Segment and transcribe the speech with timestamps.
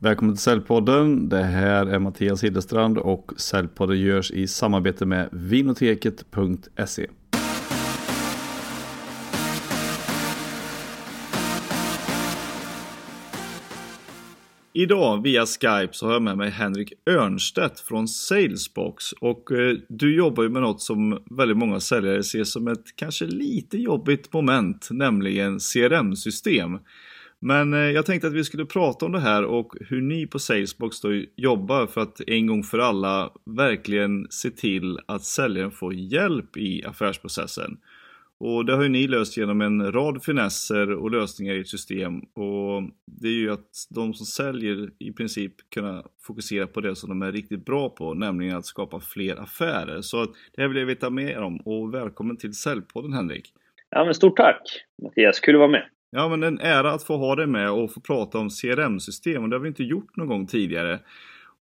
[0.00, 1.28] Välkommen till Säljpodden.
[1.28, 7.06] Det här är Mattias Hillestrand och Säljpodden görs i samarbete med vinoteket.se.
[14.72, 20.16] Idag via Skype så har jag med mig Henrik Örnstedt från Salesbox och eh, du
[20.16, 24.88] jobbar ju med något som väldigt många säljare ser som ett kanske lite jobbigt moment,
[24.90, 26.78] nämligen CRM-system.
[27.40, 30.38] Men eh, jag tänkte att vi skulle prata om det här och hur ni på
[30.38, 35.94] Salesbox då jobbar för att en gång för alla verkligen se till att säljaren får
[35.94, 37.78] hjälp i affärsprocessen.
[38.40, 42.20] Och det har ju ni löst genom en rad finesser och lösningar i ett system.
[42.20, 47.08] Och det är ju att de som säljer i princip kunna fokusera på det som
[47.08, 50.00] de är riktigt bra på, nämligen att skapa fler affärer.
[50.00, 53.52] Så det här vill jag veta mer om och välkommen till Säljpodden Henrik.
[53.90, 54.62] Ja men stort tack
[55.02, 55.88] Mattias, kul att vara med.
[56.10, 59.48] Ja, men en ära att få ha dig med och få prata om CRM-system och
[59.48, 60.98] det har vi inte gjort någon gång tidigare.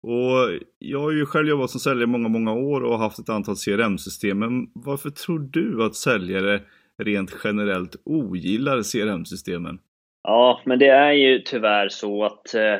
[0.01, 3.55] Och jag har ju själv jobbat som säljare många, många år och haft ett antal
[3.55, 4.39] CRM-system.
[4.39, 6.61] Men varför tror du att säljare
[7.03, 9.79] rent generellt ogillar CRM-systemen?
[10.23, 12.75] Ja, men det är ju tyvärr så att eh,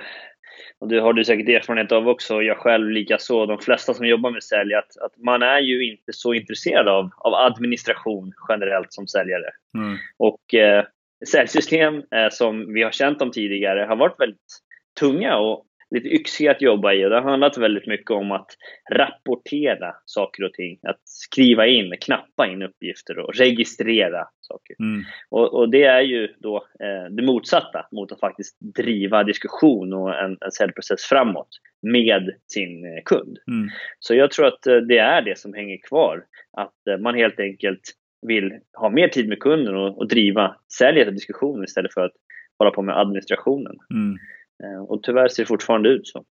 [0.79, 4.31] och det har du säkert erfarenhet av också, jag själv likaså, de flesta som jobbar
[4.31, 9.07] med sälj, att, att man är ju inte så intresserad av, av administration generellt som
[9.07, 9.49] säljare.
[9.77, 9.97] Mm.
[10.17, 10.85] Och eh,
[11.25, 14.61] säljsystem eh, som vi har känt om tidigare har varit väldigt
[14.99, 17.01] tunga och lite yxiga att jobba i.
[17.01, 18.47] Det har handlat väldigt mycket om att
[18.93, 20.79] rapportera saker och ting.
[20.83, 24.75] Att skriva in, knappa in uppgifter och registrera saker.
[24.79, 25.03] Mm.
[25.29, 30.19] Och, och, det är ju då eh, det motsatta mot att faktiskt driva diskussion och
[30.19, 31.49] en, en säljprocess framåt
[31.81, 33.37] med sin eh, kund.
[33.47, 33.69] Mm.
[33.99, 36.23] Så jag tror att eh, det är det som hänger kvar.
[36.57, 37.81] Att man helt enkelt
[38.21, 42.13] vill ha mer tid med kunden och, och driva säljet och diskussionen istället för att
[42.57, 43.75] hålla på med administrationen.
[43.93, 44.17] Mm.
[44.63, 46.25] Eh, och tyvärr ser det fortfarande ut så.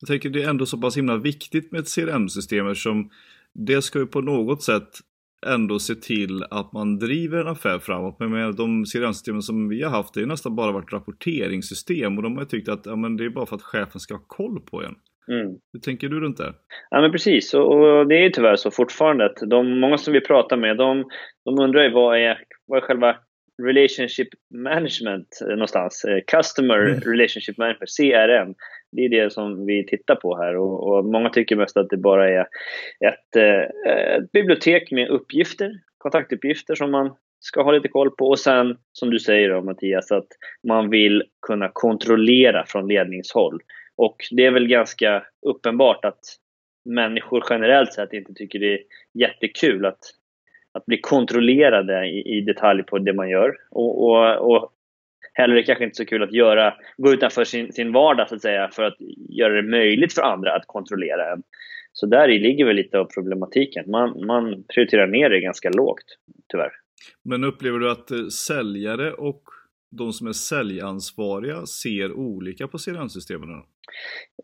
[0.00, 3.10] Jag tänker det är ändå så pass himla viktigt med ett CRM-system eftersom
[3.52, 4.88] det ska ju på något sätt
[5.46, 8.16] ändå se till att man driver en affär framåt.
[8.18, 12.22] Men med de CRM-systemen som vi har haft, det har nästan bara varit rapporteringssystem och
[12.22, 14.24] de har ju tyckt att ja, men det är bara för att chefen ska ha
[14.26, 14.94] koll på en.
[15.32, 15.58] Mm.
[15.72, 16.54] Hur tänker du runt det?
[16.90, 20.56] Ja men precis, och, det är tyvärr så fortfarande att de, många som vi pratar
[20.56, 21.04] med, de,
[21.44, 23.16] de undrar ju vad är, vad är själva
[23.62, 26.04] relationship management någonstans?
[26.04, 27.00] Eh, customer mm.
[27.00, 28.54] relationship management, CRM.
[28.92, 31.96] Det är det som vi tittar på här och, och många tycker mest att det
[31.96, 32.46] bara är
[33.00, 38.38] ett, eh, ett bibliotek med uppgifter, kontaktuppgifter som man ska ha lite koll på och
[38.38, 40.28] sen som du säger då Mattias att
[40.68, 43.60] man vill kunna kontrollera från ledningshåll.
[43.96, 46.20] Och det är väl ganska uppenbart att
[46.84, 48.80] människor generellt sett inte tycker det är
[49.14, 49.98] jättekul att,
[50.72, 53.56] att bli kontrollerade i, i detalj på det man gör.
[53.70, 54.72] Och, och, och
[55.32, 58.68] heller kanske inte så kul att göra, gå utanför sin, sin vardag så att säga
[58.68, 58.96] för att
[59.28, 61.42] göra det möjligt för andra att kontrollera en.
[61.92, 63.90] Så där i ligger väl lite av problematiken.
[63.90, 66.18] Man, man prioriterar ner det ganska lågt,
[66.48, 66.72] tyvärr.
[67.24, 69.42] Men upplever du att eh, säljare och
[69.90, 73.48] de som är säljansvariga ser olika på CRM-systemen?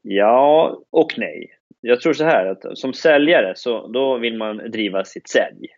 [0.03, 1.51] Ja och nej.
[1.81, 5.69] Jag tror så här att som säljare så då vill man driva sitt sälj.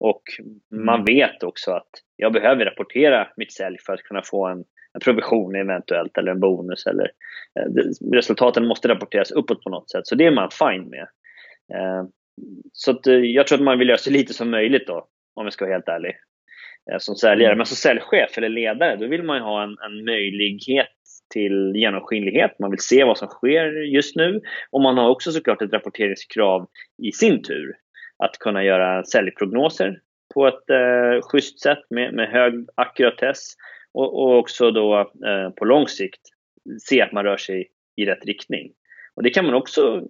[0.00, 0.22] Och
[0.70, 1.04] man mm.
[1.04, 4.58] vet också att jag behöver rapportera mitt sälj för att kunna få en,
[4.94, 6.86] en provision eventuellt eller en bonus.
[6.86, 7.10] Eller,
[7.60, 11.08] eh, resultaten måste rapporteras uppåt på något sätt, så det är man fine med.
[11.74, 12.04] Eh,
[12.72, 15.46] så att, eh, jag tror att man vill göra så lite som möjligt då, om
[15.46, 16.16] jag ska vara helt ärlig.
[16.92, 17.52] Eh, som säljare.
[17.52, 17.58] Mm.
[17.58, 20.97] Men som säljchef eller ledare, då vill man ha en, en möjlighet
[21.30, 22.58] till genomskinlighet.
[22.58, 24.40] Man vill se vad som sker just nu
[24.70, 26.68] och man har också såklart ett rapporteringskrav
[27.02, 27.76] i sin tur.
[28.18, 30.00] Att kunna göra säljprognoser
[30.34, 33.54] på ett eh, schysst sätt med, med hög ackuratess
[33.92, 36.20] och, och också då eh, på lång sikt
[36.80, 38.72] se att man rör sig i rätt riktning.
[39.14, 40.02] Och det kan man också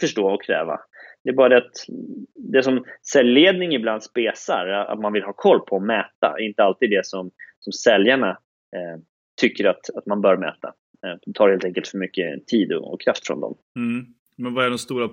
[0.00, 0.80] förstå och kräva.
[1.24, 1.86] Det är bara det att
[2.34, 6.62] det som säljledning ibland spesar, att man vill ha koll på och mäta, är inte
[6.62, 8.30] alltid det som, som säljarna
[8.76, 9.00] eh,
[9.40, 10.68] tycker att, att man bör mäta.
[11.06, 13.54] Eh, det tar helt enkelt för mycket tid och, och kraft från dem.
[13.76, 14.06] Mm.
[14.36, 15.08] Men vad är de stora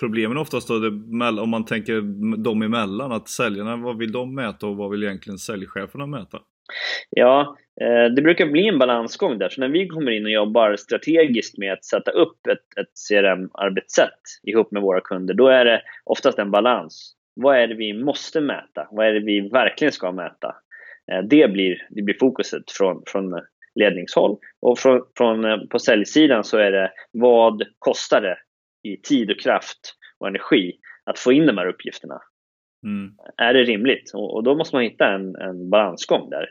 [0.00, 0.88] problemen oftast då, det,
[1.40, 2.00] om man tänker
[2.42, 3.12] dem emellan?
[3.12, 6.38] Att säljarna, vad vill de mäta och vad vill egentligen säljcheferna mäta?
[7.10, 9.48] Ja, eh, det brukar bli en balansgång där.
[9.48, 14.20] Så när vi kommer in och jobbar strategiskt med att sätta upp ett, ett CRM-arbetssätt
[14.42, 17.12] ihop med våra kunder, då är det oftast en balans.
[17.34, 18.88] Vad är det vi måste mäta?
[18.90, 20.54] Vad är det vi verkligen ska mäta?
[21.12, 23.34] Eh, det blir, det blir fokuset från, från
[23.76, 24.36] ledningshåll.
[24.60, 28.38] Och från, från, eh, på säljsidan så är det vad kostar det
[28.90, 30.72] i tid och kraft och energi
[31.04, 32.20] att få in de här uppgifterna?
[32.86, 33.12] Mm.
[33.36, 34.10] Är det rimligt?
[34.14, 36.48] Och, och, då måste man hitta en, en balansgång där.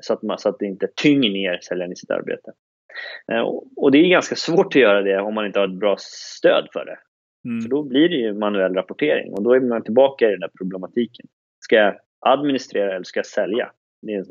[0.00, 2.52] Så att, man, så att det inte tynger ner säljaren i sitt arbete.
[3.32, 3.40] Eh,
[3.76, 6.68] och det är ganska svårt att göra det om man inte har ett bra stöd
[6.72, 6.98] för det.
[7.48, 7.62] Mm.
[7.62, 10.50] För då blir det ju manuell rapportering och då är man tillbaka i den där
[10.58, 11.26] problematiken.
[11.60, 13.70] Ska jag administrera eller ska jag sälja?
[14.02, 14.24] Det är en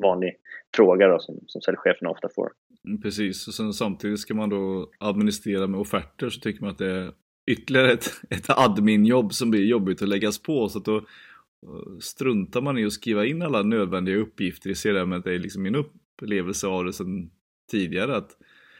[0.00, 0.32] vanlig
[0.76, 2.48] fråga då, som, som säljcheferna ofta får.
[2.88, 6.78] Mm, precis, och sen samtidigt ska man då administrera med offerter så tycker man att
[6.78, 7.12] det är
[7.50, 10.68] ytterligare ett, ett adminjobb som blir jobbigt att läggas på.
[10.68, 11.02] Så att då
[12.00, 15.10] struntar man i att skriva in alla nödvändiga uppgifter i CRM.
[15.24, 17.30] Det är liksom min upplevelse av det sedan
[17.70, 18.16] tidigare.
[18.16, 18.30] att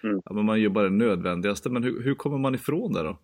[0.05, 0.21] mm.
[0.25, 1.71] ja, man gör bara det nödvändigaste.
[1.71, 3.19] Men hur, hur kommer man ifrån det då?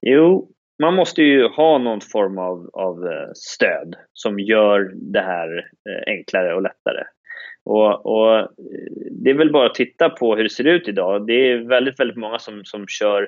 [0.00, 0.52] Jo,
[0.82, 6.12] man måste ju ha någon form av, av eh, stöd som gör det här eh,
[6.12, 7.04] enklare och lättare.
[7.68, 8.46] Och, och, eh,
[9.10, 11.26] det är väl bara att titta på hur det ser ut idag.
[11.26, 13.22] Det är väldigt, väldigt många som, som kör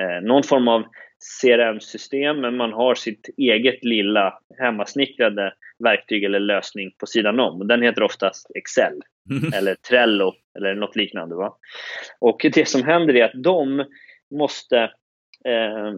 [0.00, 0.84] eh, någon form av
[1.42, 5.52] CRM-system, men man har sitt eget lilla hemmasnickrade
[5.84, 7.66] verktyg eller lösning på sidan om.
[7.68, 9.00] Den heter oftast Excel
[9.54, 11.34] eller Trello eller något liknande.
[11.34, 11.56] Va?
[12.20, 13.84] Och det som händer är att de
[14.38, 14.90] måste
[15.48, 15.92] eh,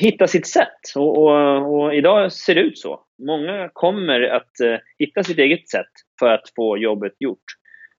[0.00, 0.80] hitta sitt sätt.
[0.96, 3.00] Och, och, och, idag ser det ut så.
[3.26, 7.44] Många kommer att eh, hitta sitt eget sätt för att få jobbet gjort.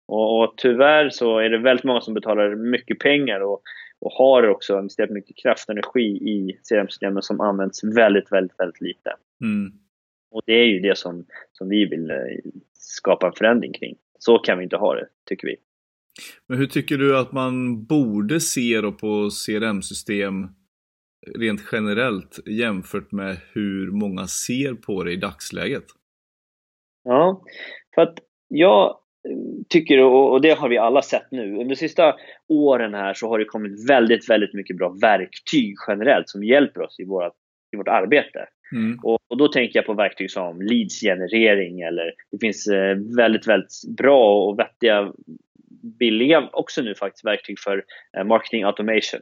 [0.07, 3.61] Och, och, tyvärr så är det väldigt många som betalar mycket pengar och
[4.05, 8.81] och har också investerat mycket kraft och energi i CRM-systemen som används väldigt, väldigt, väldigt
[8.81, 9.15] lite.
[9.41, 9.73] Mm.
[10.31, 12.17] Och det är ju det som, som vi vill eh,
[12.73, 13.95] skapa en förändring kring.
[14.19, 15.55] Så kan vi inte ha det, tycker vi.
[16.47, 20.47] Men hur tycker du att man borde se då på CRM-system
[21.35, 25.85] rent generellt jämfört med hur många ser på det i dagsläget?
[27.03, 27.41] Ja,
[27.95, 28.97] för att jag
[29.69, 32.15] tycker, och det har vi alla sett nu, under de sista
[32.47, 36.99] åren här så har det kommit väldigt, väldigt mycket bra verktyg generellt som hjälper oss
[36.99, 37.31] i, våra,
[37.71, 38.47] i vårt arbete.
[38.71, 38.99] Mm.
[39.03, 43.97] Och, och, då tänker jag på verktyg som leadsgenerering eller det finns eh, väldigt, väldigt
[43.97, 45.13] bra och vettiga,
[45.99, 47.83] billiga också nu faktiskt verktyg för
[48.17, 49.19] eh, marketing automation.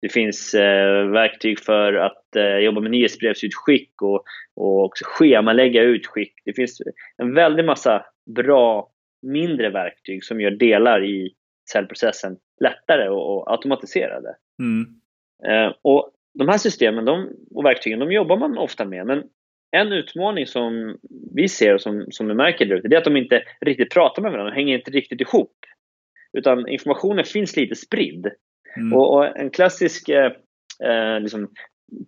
[0.00, 4.24] Det finns eh, verktyg för att eh, jobba med nyhetsbrevsutskick och,
[4.56, 6.34] och också schemalägga utskick.
[6.44, 6.82] Det finns
[7.16, 8.06] en väldig massa
[8.36, 8.88] bra
[9.22, 11.34] mindre verktyg som gör delar i
[11.72, 14.36] säljprocessen lättare och, och automatiserade.
[14.58, 14.86] Mm.
[15.48, 19.22] Eh, och de här systemen de, och verktygen de jobbar man ofta med men
[19.76, 20.98] en utmaning som
[21.34, 23.94] vi ser och som, som vi märker där ute det är att de inte riktigt
[23.94, 25.56] pratar med varandra, de hänger inte riktigt ihop.
[26.32, 28.26] Utan informationen finns lite spridd.
[28.76, 28.92] Mm.
[28.92, 30.32] Och, och, en klassisk eh,
[30.84, 31.48] eh liksom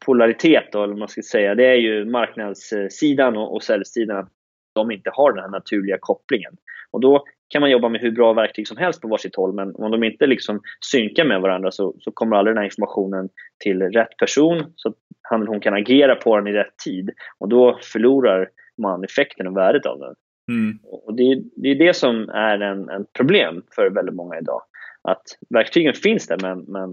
[0.06, 4.28] polaritet, då, eller man ska säga, det är ju marknadssidan och, och säljsidan
[4.74, 6.56] de inte har den här naturliga kopplingen.
[6.90, 9.74] Och då kan man jobba med hur bra verktyg som helst på varsitt håll, men
[9.74, 10.60] om de inte liksom
[10.92, 13.28] synkar med varandra så, så kommer aldrig den här informationen
[13.58, 17.10] till rätt person så att han eller hon kan agera på den i rätt tid.
[17.38, 18.48] Och då förlorar
[18.82, 20.14] man effekten och värdet av den.
[20.48, 20.78] Mm.
[20.82, 24.60] Och det, det, är det som är en, en, problem för väldigt många idag.
[25.08, 26.90] Att verktygen finns där men, men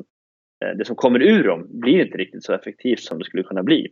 [0.66, 3.64] eh, det som kommer ur dem blir inte riktigt så effektivt som det skulle kunna
[3.64, 3.88] bli.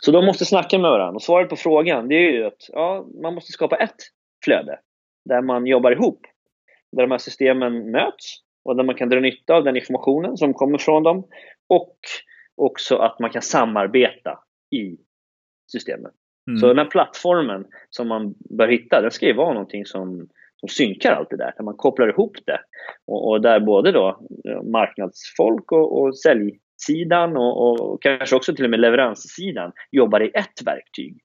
[0.00, 1.14] Så de måste snacka med varandra.
[1.14, 3.96] Och svaret på frågan det är ju att ja, man måste skapa ett
[4.44, 4.78] flöde
[5.24, 6.20] där man jobbar ihop.
[6.92, 10.54] Där de här systemen möts och där man kan dra nytta av den informationen som
[10.54, 11.26] kommer från dem.
[11.68, 11.96] Och
[12.56, 14.38] också att man kan samarbeta
[14.70, 14.96] i
[15.72, 16.12] systemet.
[16.48, 16.58] Mm.
[16.58, 20.28] Så den här plattformen som man bör hitta, den ska ju vara någonting som,
[20.60, 22.60] som synkar allt det där, där man kopplar ihop det.
[23.06, 24.20] Och, och där både då
[24.72, 30.30] marknadsfolk och, och sälj, sidan och, och, kanske också till och med leveranssidan jobbar i
[30.34, 31.18] ett verktyg.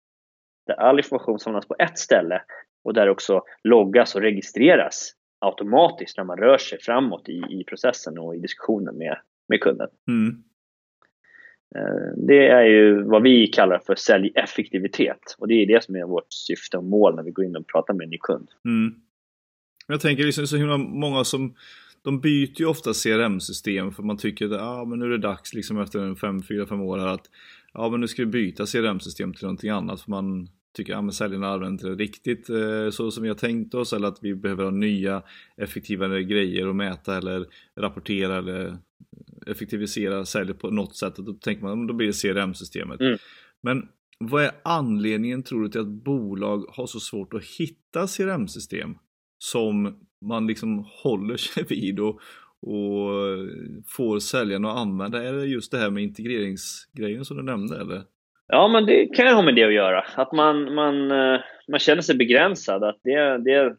[0.68, 2.42] Där all information samlas på ett ställe
[2.84, 8.18] och där också loggas och registreras automatiskt när man rör sig framåt i, i processen
[8.18, 9.18] och i diskussionen med,
[9.50, 9.90] med kunden.
[10.08, 10.44] Mm.
[11.76, 16.04] Eh, det är ju vad vi kallar för säljeffektivitet och det är det som är
[16.04, 18.50] vårt syfte och mål när vi går in och pratar med en ny kund.
[18.66, 18.96] Mm.
[19.88, 21.56] Jag tänker liksom så himla många som
[22.04, 25.54] de byter ju ofta CRM-system för man tycker att ah, men nu är det dags
[25.54, 27.30] liksom efter 5-4-5 år här att
[27.74, 31.12] ja, men nu ska vi byta CRM-system till någonting annat för man tycker att ja,
[31.12, 34.64] säljarna använder det riktigt eh, så som vi har tänkt oss eller att vi behöver
[34.64, 35.24] ha nya
[35.58, 38.78] effektivare grejer att mäta eller rapportera eller
[39.48, 41.16] effektivisera säljet på något sätt.
[41.16, 43.02] Då tänker man då blir det CRM-systemet.
[43.02, 43.18] Mm.
[43.62, 43.88] Men
[44.20, 48.96] vad är anledningen tror du till att bolag har så svårt att hitta CRM-system
[49.44, 52.16] som man liksom håller sig vid och,
[52.62, 53.10] och
[53.88, 55.24] får säljarna att använda?
[55.24, 58.02] Är det just det här med integreringsgrejen som du nämnde eller?
[58.48, 60.06] Ja, men det kan ju ha med det att göra.
[60.16, 62.84] Att man, man, eh, man känner sig begränsad.
[62.84, 63.76] Att det, det,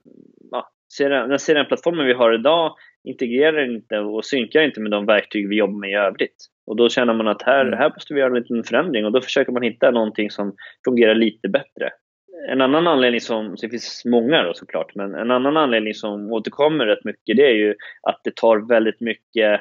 [0.51, 5.57] ja, den CRM-plattformen vi har idag integrerar inte och synkar inte med de verktyg vi
[5.57, 6.37] jobbar med i övrigt.
[6.67, 7.79] Och då känner man att här, mm.
[7.79, 10.55] här måste vi göra en liten förändring och då försöker man hitta någonting som
[10.85, 11.91] fungerar lite bättre.
[12.49, 16.87] En annan anledning som, det finns många då såklart, men en annan anledning som återkommer
[16.87, 19.61] rätt mycket det är ju att det tar väldigt mycket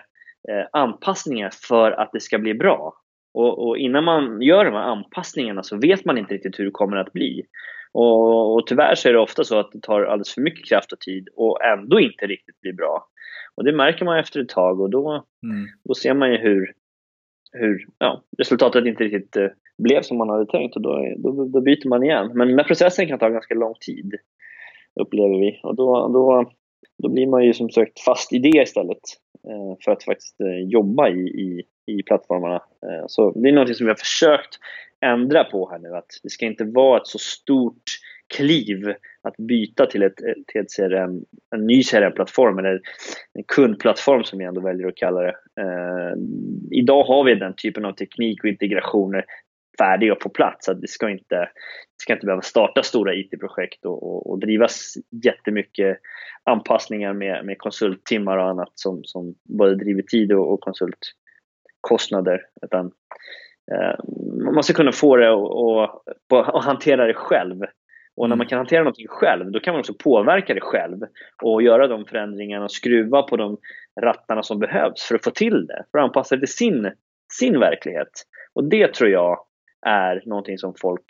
[0.50, 2.94] eh, anpassningar för att det ska bli bra.
[3.34, 6.72] Och, och, innan man gör de här anpassningarna så vet man inte riktigt hur det
[6.72, 7.44] kommer att bli.
[7.92, 10.92] Och, och tyvärr så är det ofta så att det tar alldeles för mycket kraft
[10.92, 13.08] och tid och ändå inte riktigt blir bra.
[13.56, 15.68] Och det märker man efter ett tag och då, mm.
[15.84, 16.74] då ser man ju hur,
[17.52, 21.62] hur ja, resultatet inte riktigt eh, blev som man hade tänkt och då, då, då,
[21.62, 22.32] byter man igen.
[22.34, 24.16] Men den här processen kan ta ganska lång tid,
[25.02, 25.60] upplever vi.
[25.64, 26.52] Och då, då,
[27.04, 29.02] då blir man ju som sagt fast i det istället
[29.50, 32.56] eh, för att faktiskt eh, jobba i, i, i plattformarna.
[32.56, 34.60] Eh, så det är något som vi har försökt
[35.06, 37.84] ändra på här nu, att det ska inte vara ett så stort
[38.38, 40.16] kliv att byta till, ett,
[40.48, 41.22] till ett CRM,
[41.56, 42.82] en ny CRM-plattform eller
[43.34, 45.36] en kundplattform som vi ändå väljer att kalla det.
[45.62, 46.14] Eh,
[46.72, 49.26] idag har vi den typen av teknik och integrationer
[49.78, 50.70] färdiga på plats.
[50.70, 54.94] Att det ska inte, det ska inte behöva starta stora IT-projekt och, och, och drivas
[55.24, 55.98] jättemycket
[56.44, 62.42] anpassningar med, med konsulttimmar och annat som, som både driver tid och, och konsultkostnader.
[62.62, 62.92] Utan,
[63.72, 63.96] eh,
[64.54, 67.62] man ska kunna få det och, och, och hantera det själv
[68.16, 68.50] och när man mm.
[68.50, 71.00] kan hantera någonting själv, då kan man också påverka det själv
[71.44, 73.58] och göra de förändringarna och skruva på de
[74.02, 76.92] rattarna som behövs för att få till det, för att anpassa det till sin,
[77.40, 78.12] sin verklighet.
[78.54, 79.40] Och det tror jag
[79.86, 81.06] är någonting som folk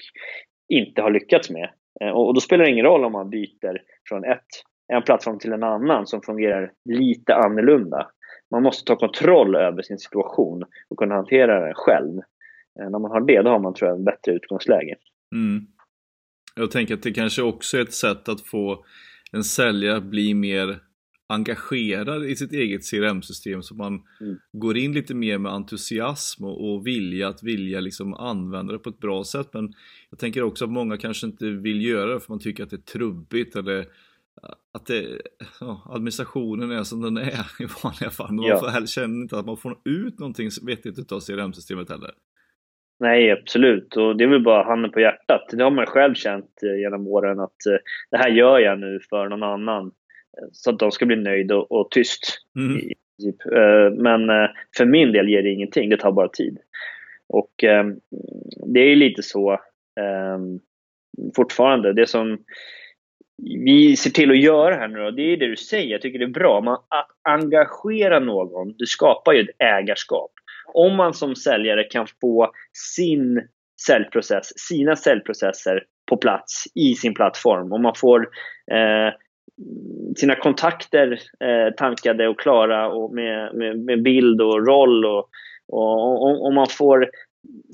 [0.69, 1.69] inte har lyckats med.
[2.01, 4.47] Eh, och då spelar det ingen roll om man byter från ett,
[4.93, 8.07] en plattform till en annan som fungerar lite annorlunda.
[8.51, 12.17] Man måste ta kontroll över sin situation och kunna hantera den själv.
[12.79, 14.95] Eh, när man har det, då har man tror jag, ett bättre utgångsläge.
[15.35, 15.67] Mm.
[16.55, 18.85] Jag tänker att det kanske också är ett sätt att få
[19.31, 20.79] en säljare att bli mer
[21.33, 24.37] engagerad i sitt eget CRM-system så man mm.
[24.51, 28.89] går in lite mer med entusiasm och, och vilja att vilja liksom använda det på
[28.89, 29.49] ett bra sätt.
[29.53, 29.73] Men
[30.09, 32.75] jag tänker också att många kanske inte vill göra det för man tycker att det
[32.75, 33.85] är trubbigt eller
[34.73, 35.21] att det,
[35.59, 38.33] ja, administrationen är som den är i vanliga fall.
[38.33, 38.71] Men ja.
[38.73, 42.11] man känner inte att man får ut någonting vettigt av CRM-systemet heller.
[42.99, 43.95] Nej, absolut.
[43.97, 45.49] Och det är väl bara handen på hjärtat.
[45.51, 47.77] Det har man själv känt eh, genom åren att eh,
[48.11, 49.91] det här gör jag nu för någon annan.
[50.37, 52.39] Eh, så att de ska bli nöjda och, och tyst.
[52.55, 52.89] Mm.
[53.97, 54.27] Men
[54.77, 55.89] för min del ger det ingenting.
[55.89, 56.57] Det tar bara tid.
[57.27, 57.99] Och ehm,
[58.73, 59.51] det är lite så
[59.99, 60.59] ehm,
[61.35, 61.93] fortfarande.
[61.93, 62.37] Det som
[63.65, 65.91] vi ser till att göra här nu då, det är det du säger.
[65.91, 66.61] Jag tycker det är bra.
[66.61, 70.31] Man, att engagera någon, du skapar ju ett ägarskap
[70.73, 72.51] om man som säljare kan få
[72.95, 73.47] sin
[73.87, 77.73] säljprocess, sina säljprocesser på plats i sin plattform.
[77.73, 78.29] Om man får
[78.71, 79.13] eh,
[80.15, 85.29] sina kontakter eh, tankade och klara och med, med, med bild och roll och,
[85.67, 87.09] och om man får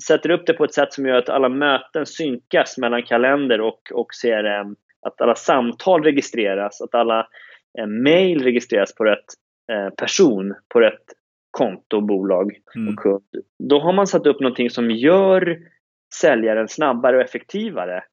[0.06, 3.80] sätter upp det på ett sätt som gör att alla möten synkas mellan kalender och,
[3.94, 4.76] och CRM.
[5.06, 7.28] Att alla samtal registreras, att alla
[7.78, 9.24] eh, mail registreras på rätt
[9.72, 11.04] eh, person på rätt
[11.50, 12.88] konto, bolag mm.
[12.88, 13.24] och kund.
[13.58, 15.58] Då har man satt upp någonting som gör
[16.14, 18.04] säljaren snabbare och effektivare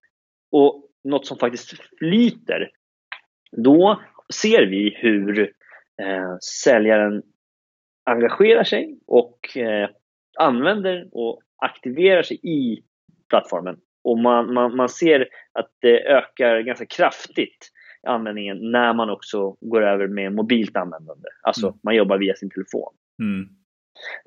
[0.52, 2.70] och något som faktiskt flyter.
[3.64, 4.02] Då
[4.34, 5.40] ser vi hur
[6.02, 7.24] eh, säljaren
[8.06, 9.90] engagerar sig och eh,
[10.40, 12.84] använder och aktiverar sig i
[13.30, 13.78] plattformen.
[14.04, 17.72] Och man, man, man ser att det ökar ganska kraftigt
[18.08, 21.28] användningen när man också går över med mobilt användande.
[21.42, 21.80] Alltså mm.
[21.84, 22.94] man jobbar via sin telefon.
[23.20, 23.50] Mm.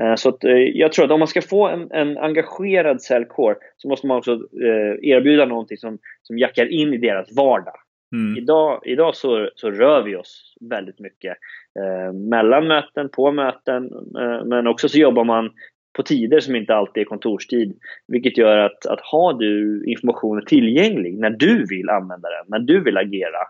[0.02, 3.56] Eh, så att, eh, jag tror att om man ska få en, en engagerad säljkår
[3.76, 7.76] så måste man också eh, erbjuda någonting som, som jackar in i deras vardag.
[8.12, 8.36] Mm.
[8.36, 11.36] Idag, idag så, så rör vi oss väldigt mycket
[11.80, 13.84] eh, mellan möten, på möten,
[14.18, 15.50] eh, men också så jobbar man
[15.96, 17.78] på tider som inte alltid är kontorstid.
[18.08, 22.80] Vilket gör att, att har du informationen tillgänglig när du vill använda den, när du
[22.80, 23.40] vill agera,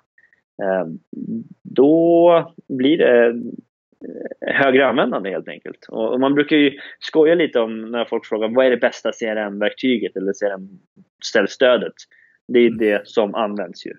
[0.62, 0.87] eh,
[1.62, 3.43] då blir det
[4.40, 5.87] högre användande helt enkelt.
[5.88, 10.17] Och man brukar ju skoja lite om när folk frågar vad är det bästa CRM-verktyget
[10.17, 11.95] eller CRM-ställstödet?
[12.49, 12.79] Det är mm.
[12.79, 13.95] det som används ju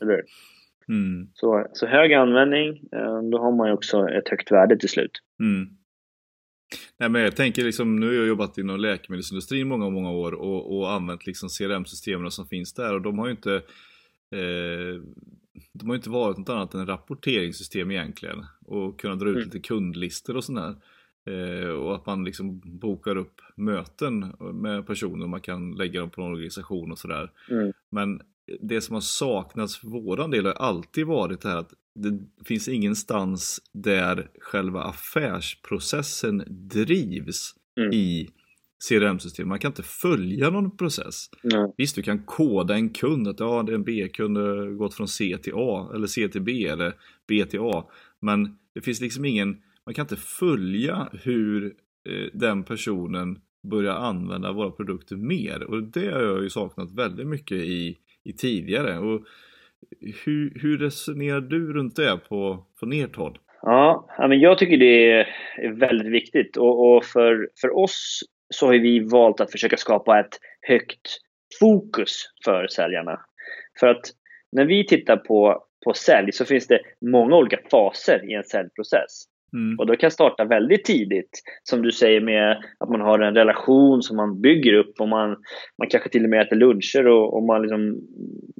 [0.00, 0.22] Eller
[0.88, 1.28] mm.
[1.34, 5.22] så, så hög användning, eh, då har man ju också ett högt värde till slut.
[5.40, 5.68] Mm.
[6.98, 10.78] Nej, men jag tänker liksom, nu har jag jobbat inom läkemedelsindustrin många, många år och,
[10.78, 13.54] och använt liksom CRM-systemen som finns där och de har ju inte
[14.34, 15.02] eh,
[15.72, 18.44] de har inte varit något annat än rapporteringssystem egentligen.
[18.64, 19.44] Och kunna dra ut mm.
[19.44, 20.74] lite kundlistor och sådär.
[21.26, 26.20] Eh, och att man liksom bokar upp möten med personer, man kan lägga dem på
[26.20, 27.30] någon organisation och sådär.
[27.50, 27.72] Mm.
[27.90, 28.20] Men
[28.60, 32.68] det som har saknats för våran del har alltid varit det här att det finns
[32.68, 37.92] ingenstans där själva affärsprocessen drivs mm.
[37.92, 38.28] i
[38.88, 39.48] CRM-system.
[39.48, 41.30] Man kan inte följa någon process.
[41.52, 41.70] Mm.
[41.76, 44.38] Visst, du kan koda en kund att ja, en B-kund
[44.78, 46.94] gått från C till A eller C till B eller
[47.28, 47.84] B till A.
[48.20, 51.64] Men det finns liksom ingen, man kan inte följa hur
[52.08, 53.38] eh, den personen
[53.70, 58.32] börjar använda våra produkter mer och det har jag ju saknat väldigt mycket i, i
[58.32, 58.98] tidigare.
[58.98, 59.22] Och
[60.24, 63.38] hur, hur resonerar du runt det på, från ert håll?
[63.62, 65.26] Ja, men jag tycker det är
[65.72, 68.20] väldigt viktigt och, och för, för oss
[68.54, 71.18] så har vi valt att försöka skapa ett högt
[71.60, 73.20] fokus för säljarna.
[73.80, 74.02] För att
[74.52, 79.24] när vi tittar på, på sälj så finns det många olika faser i en säljprocess.
[79.52, 79.78] Mm.
[79.78, 84.02] Och det kan starta väldigt tidigt, som du säger med att man har en relation
[84.02, 85.30] som man bygger upp och man,
[85.78, 87.98] man kanske till och med äter luncher och, och man, liksom,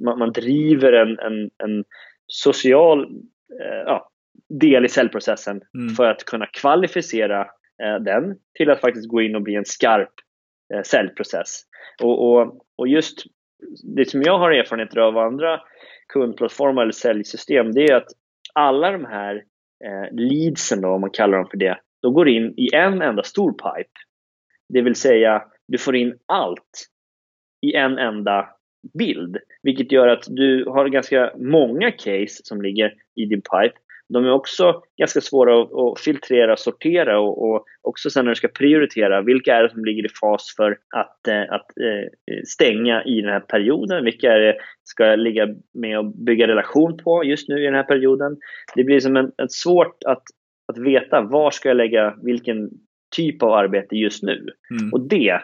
[0.05, 1.83] man, man driver en, en, en
[2.27, 3.03] social
[3.61, 4.09] eh, ja,
[4.59, 5.89] del i säljprocessen mm.
[5.89, 7.41] för att kunna kvalificera
[7.83, 10.13] eh, den till att faktiskt gå in och bli en skarp
[10.73, 11.61] eh, säljprocess.
[12.01, 13.25] Och, och, och just
[13.95, 15.61] det som jag har erfarenheter av andra
[16.13, 18.07] kundplattformar eller säljsystem, det är att
[18.53, 19.43] alla de här
[19.85, 23.23] eh, leadsen, då, om man kallar dem för det, då går in i en enda
[23.23, 23.89] stor pipe.
[24.69, 26.89] Det vill säga, du får in allt
[27.61, 28.49] i en enda
[28.97, 33.79] bild, vilket gör att du har ganska många case som ligger i din pipe
[34.13, 38.31] de är också ganska svåra att, att filtrera och sortera och, och, också sen när
[38.31, 42.09] du ska prioritera, vilka är det som ligger i fas för att, eh, att eh,
[42.47, 44.05] stänga i den här perioden?
[44.05, 47.75] Vilka är det ska jag ligga med och bygga relation på just nu i den
[47.75, 48.37] här perioden?
[48.75, 50.23] Det blir som en, en svårt att,
[50.67, 52.69] att veta var ska jag lägga vilken
[53.15, 54.47] typ av arbete just nu?
[54.71, 54.93] Mm.
[54.93, 55.39] Och det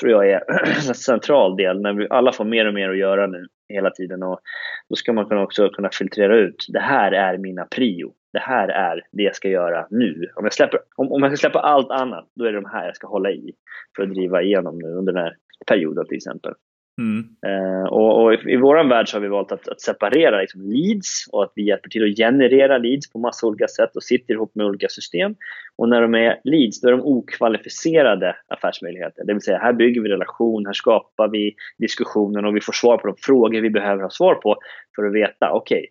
[0.00, 0.42] tror jag är
[0.88, 4.22] en central del när vi alla får mer och mer att göra nu hela tiden.
[4.22, 4.40] Och
[4.88, 8.12] då ska man också kunna filtrera ut, det här är mina prio.
[8.32, 10.30] Det här är det jag ska göra nu.
[10.34, 12.86] Om jag, släpper, om, om jag ska släppa allt annat, då är det de här
[12.86, 13.52] jag ska hålla i
[13.96, 15.36] för att driva igenom nu under den här
[15.66, 16.54] perioden till exempel.
[16.98, 17.24] Mm.
[17.46, 20.62] Uh, och, och, i, i vår värld så har vi valt att, att separera liksom
[20.62, 24.34] leads och att vi hjälper till att generera leads på massa olika sätt och sitter
[24.34, 25.34] ihop med olika system.
[25.76, 29.24] Och när de är leads, då är de okvalificerade affärsmöjligheter.
[29.24, 32.98] Det vill säga, här bygger vi relation, här skapar vi diskussionen och vi får svar
[32.98, 34.56] på de frågor vi behöver ha svar på
[34.96, 35.86] för att veta, okej, okay,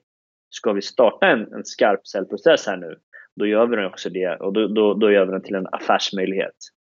[0.49, 2.95] ska vi starta en, en skarp säljprocess här nu,
[3.35, 5.67] då gör vi den också det och då, då, då gör vi den till en
[5.71, 6.55] affärsmöjlighet.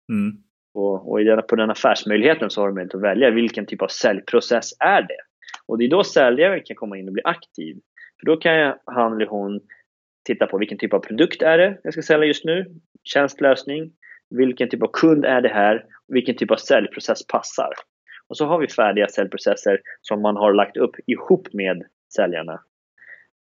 [0.09, 0.44] Mm.
[0.75, 3.87] Och, och den, på den affärsmöjligheten så har du möjlighet att välja vilken typ av
[3.87, 5.21] säljprocess är det.
[5.65, 7.77] Och det är då säljaren kan komma in och bli aktiv.
[8.19, 9.59] För då kan han eller hon
[10.25, 12.65] titta på vilken typ av produkt är det jag ska sälja just nu,
[13.03, 13.91] tjänstlösning,
[14.29, 17.73] vilken typ av kund är det här, vilken typ av säljprocess passar.
[18.27, 21.83] Och så har vi färdiga säljprocesser som man har lagt upp ihop med
[22.15, 22.53] säljarna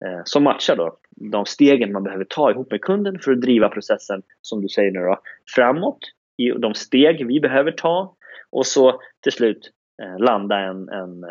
[0.06, 3.70] eh, som matchar då de stegen man behöver ta ihop med kunden för att driva
[3.70, 5.20] processen, som du säger nu då,
[5.56, 6.00] framåt
[6.38, 8.16] i de steg vi behöver ta
[8.52, 9.72] och så till slut
[10.04, 11.24] eh, landa en, en,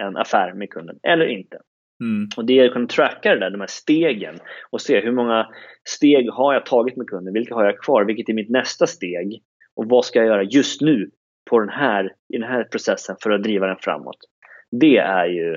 [0.00, 1.58] en affär med kunden eller inte.
[2.00, 2.28] Mm.
[2.36, 4.34] Och det är att kunna tracka det där, de här stegen
[4.70, 5.48] och se hur många
[5.88, 9.42] steg har jag tagit med kunden, vilka har jag kvar, vilket är mitt nästa steg
[9.76, 11.10] och vad ska jag göra just nu
[11.50, 14.18] på den här, i den här processen för att driva den framåt.
[14.70, 15.52] Det är ju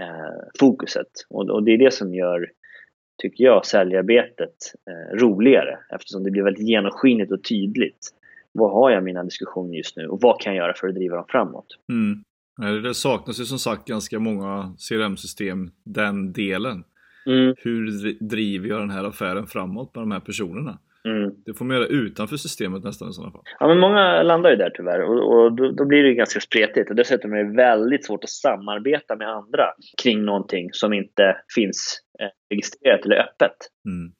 [0.00, 2.50] eh, fokuset och, och, det är det som gör
[3.18, 4.54] tycker jag, säljarbetet
[4.90, 8.08] eh, roligare eftersom det blir väldigt genomskinligt och tydligt.
[8.52, 11.16] Vad har jag mina diskussioner just nu och vad kan jag göra för att driva
[11.16, 11.66] dem framåt?
[11.88, 12.24] Mm.
[12.82, 16.84] Det saknas ju som sagt ganska många CRM-system, den delen.
[17.26, 17.54] Mm.
[17.58, 20.78] Hur driver jag den här affären framåt med de här personerna?
[21.10, 21.30] Mm.
[21.46, 23.42] Det får man göra utanför systemet nästan i sådana fall.
[23.60, 26.90] Ja, men många landar ju där tyvärr och, och då, då, blir det ganska spretigt
[26.90, 29.64] och dessutom är det väldigt svårt att samarbeta med andra
[30.02, 33.56] kring någonting som inte finns eh, registrerat eller öppet.
[33.86, 34.12] Mm.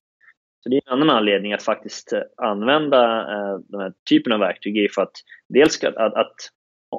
[0.61, 4.41] Så det är en annan anledning att faktiskt eh, använda eh, den här typen av
[4.41, 5.17] verktyg för att
[5.49, 6.35] dels att, att, att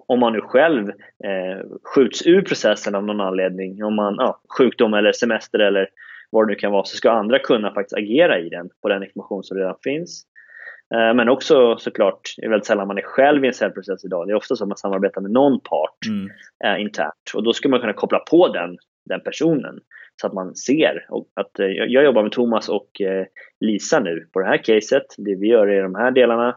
[0.08, 0.90] om man nu själv
[1.24, 5.88] eh, skjuts ur processen av någon anledning, om man, ja, sjukdom eller semester eller
[6.30, 9.04] vad det nu kan vara, så ska andra kunna faktiskt agera i den på den
[9.04, 10.26] information som redan finns.
[10.94, 14.28] Eh, men också såklart, det är väldigt sällan man är själv i en säljprocess idag.
[14.28, 16.30] Det är ofta så att man samarbetar med någon part mm.
[16.66, 19.80] eh, internt och då ska man kunna koppla på den, den personen
[20.22, 21.06] så att man ser.
[21.10, 23.26] Och att, eh, jag jobbar med Thomas och eh,
[23.60, 25.06] Lisa nu på det här caset.
[25.18, 26.56] Det vi gör är de här delarna.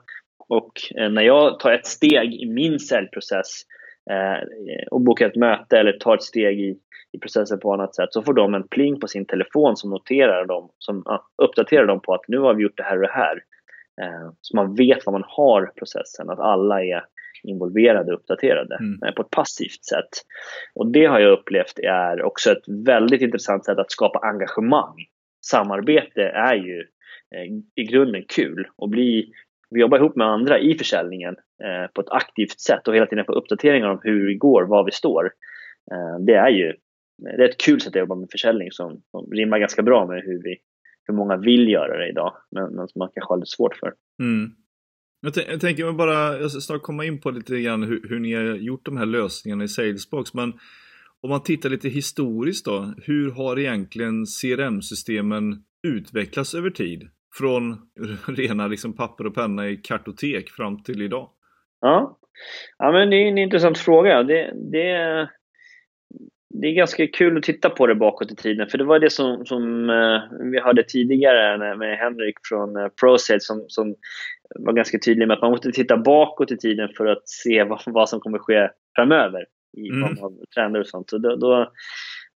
[0.48, 3.62] Och eh, när jag tar ett steg i min säljprocess
[4.90, 6.78] och bokar ett möte eller tar ett steg i
[7.12, 10.46] i processen på annat sätt så får de en pling på sin telefon som noterar
[10.46, 11.04] dem, som
[11.42, 13.42] uppdaterar dem på att nu har vi gjort det här och det här.
[14.02, 17.04] Eh, så man vet vad man har processen, att alla är
[17.42, 19.02] involverade och uppdaterade mm.
[19.02, 20.10] eh, på ett passivt sätt.
[20.74, 24.94] Och det har jag upplevt är också ett väldigt intressant sätt att skapa engagemang.
[25.44, 26.80] Samarbete är ju
[27.34, 29.32] eh, i grunden kul och bli
[29.74, 33.24] vi jobbar ihop med andra i försäljningen eh, på ett aktivt sätt och hela tiden
[33.24, 35.24] få uppdateringar om hur det går, var vi står.
[35.92, 36.72] Eh, det är ju
[37.18, 40.22] det är ett kul sätt att jobba med försäljning som, som rimmar ganska bra med
[40.24, 40.56] hur, vi,
[41.04, 43.92] hur många vill göra det idag, men, men som man kanske har lite svårt för.
[44.22, 44.50] Mm.
[45.20, 48.32] Jag, jag, tänker bara, jag ska snart komma in på lite grann hur, hur ni
[48.32, 50.52] har gjort de här lösningarna i Salesbox, men
[51.20, 57.08] om man tittar lite historiskt då, hur har egentligen CRM-systemen utvecklats över tid?
[57.38, 57.78] Från
[58.36, 61.30] rena liksom papper och penna i kartotek fram till idag?
[61.80, 62.18] Ja,
[62.78, 64.22] ja men det är en intressant fråga.
[64.22, 65.28] Det, det,
[66.50, 69.10] det är ganska kul att titta på det bakåt i tiden, för det var det
[69.10, 70.20] som, som uh,
[70.52, 73.94] vi hörde tidigare med Henrik från uh, ProSales som, som
[74.54, 77.82] var ganska tydlig med att man måste titta bakåt i tiden för att se vad,
[77.86, 79.44] vad som kommer ske framöver
[79.76, 80.00] i mm.
[80.00, 81.10] form av trender och sånt.
[81.10, 81.72] Så då, då,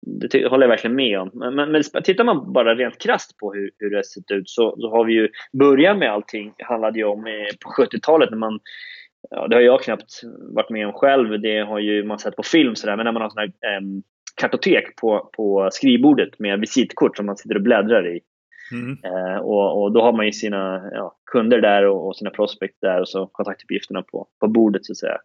[0.05, 1.31] det håller jag verkligen med om.
[1.33, 4.49] Men, men, men tittar man bara rent krast på hur, hur det har sett ut
[4.49, 8.37] så, så har vi ju början med allting handlade ju om eh, på 70-talet när
[8.37, 8.59] man
[9.29, 10.21] Ja, det har jag knappt
[10.55, 11.41] varit med om själv.
[11.41, 12.95] Det har ju man sett på film sådär.
[12.95, 13.81] Men när man har sådana här, eh,
[14.41, 18.19] kartotek på, på skrivbordet med visitkort som man sitter och bläddrar i.
[18.71, 18.97] Mm.
[19.03, 22.75] Eh, och, och, då har man ju sina ja, kunder där och, och, sina prospect
[22.81, 25.17] där och så kontaktuppgifterna på, på bordet så att säga.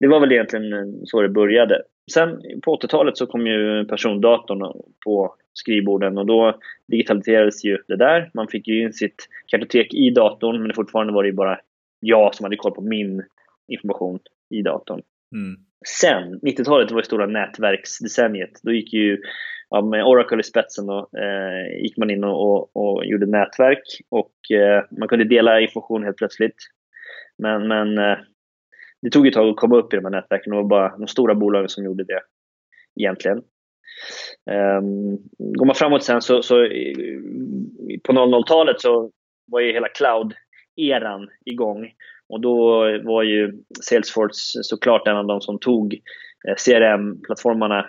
[0.00, 1.82] Det var väl egentligen så det började.
[2.12, 6.58] Sen på 80-talet så kom ju persondatorn på skrivborden och då
[6.88, 8.30] digitaliserades ju det där.
[8.34, 11.58] Man fick ju in sitt kartotek i datorn men fortfarande var det ju bara
[12.00, 13.22] jag som hade koll på min
[13.68, 14.18] information
[14.50, 15.02] i datorn.
[15.34, 15.56] Mm.
[16.00, 18.60] Sen, 90-talet var det stora nätverksdecenniet.
[18.62, 19.22] Då gick ju
[19.70, 23.82] ja, med Oracle i spetsen då, eh, gick man in och, och, och gjorde nätverk
[24.08, 26.56] och eh, man kunde dela information helt plötsligt.
[27.38, 28.18] Men, men eh,
[29.02, 30.96] det tog ett tag att komma upp i de här nätverken och det var bara
[30.96, 32.20] de stora bolagen som gjorde det
[33.00, 33.42] egentligen.
[34.50, 37.18] Um, går man framåt sen så, så eh,
[38.04, 39.10] på 00-talet så
[39.46, 41.92] var ju hela cloud-eran igång.
[42.28, 45.94] Och då var ju Salesforce såklart en av de som tog
[46.48, 47.86] eh, CRM-plattformarna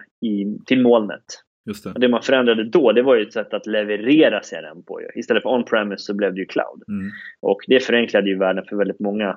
[0.66, 1.26] till molnet.
[1.68, 1.90] Just det.
[1.90, 5.02] Och det man förändrade då, det var ju ett sätt att leverera CRM på.
[5.16, 6.84] Istället för on-premise så blev det ju cloud.
[6.88, 7.12] Mm.
[7.42, 9.30] Och det förenklade ju världen för väldigt många.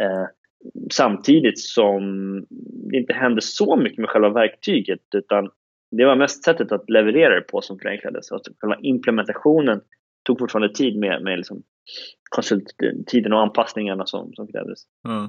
[0.00, 0.24] Eh,
[0.92, 2.02] samtidigt som
[2.90, 5.50] det inte hände så mycket med själva verktyget utan
[5.90, 8.32] det var mest sättet att leverera det på som förenklades.
[8.32, 9.80] Alltså själva implementationen
[10.26, 11.62] tog fortfarande tid med, med liksom
[12.30, 14.78] konsulttiden och anpassningarna som, som krävdes.
[15.08, 15.28] Mm.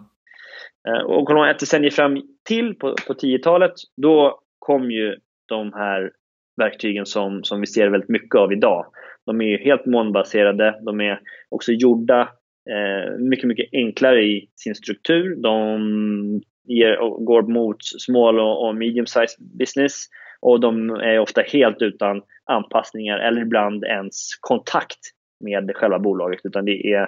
[1.06, 5.16] Och kollar man ett decennium fram till på, på 10-talet, då kom ju
[5.48, 6.12] de här
[6.58, 8.86] verktygen som, som vi ser väldigt mycket av idag.
[9.26, 12.22] De är helt molnbaserade, de är också gjorda
[12.70, 15.36] eh, mycket, mycket enklare i sin struktur.
[15.36, 20.08] De ger, går mot small och, och medium size business
[20.40, 25.00] och de är ofta helt utan anpassningar eller ibland ens kontakt
[25.40, 27.02] med själva bolaget utan det är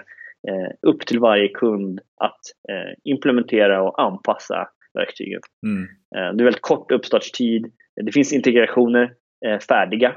[0.47, 5.41] eh, upp till varje kund att eh, implementera och anpassa verktyget.
[5.63, 5.84] Mm.
[6.15, 7.71] Eh, det är väldigt kort uppstartstid.
[8.04, 9.14] Det finns integrationer
[9.46, 10.16] eh, färdiga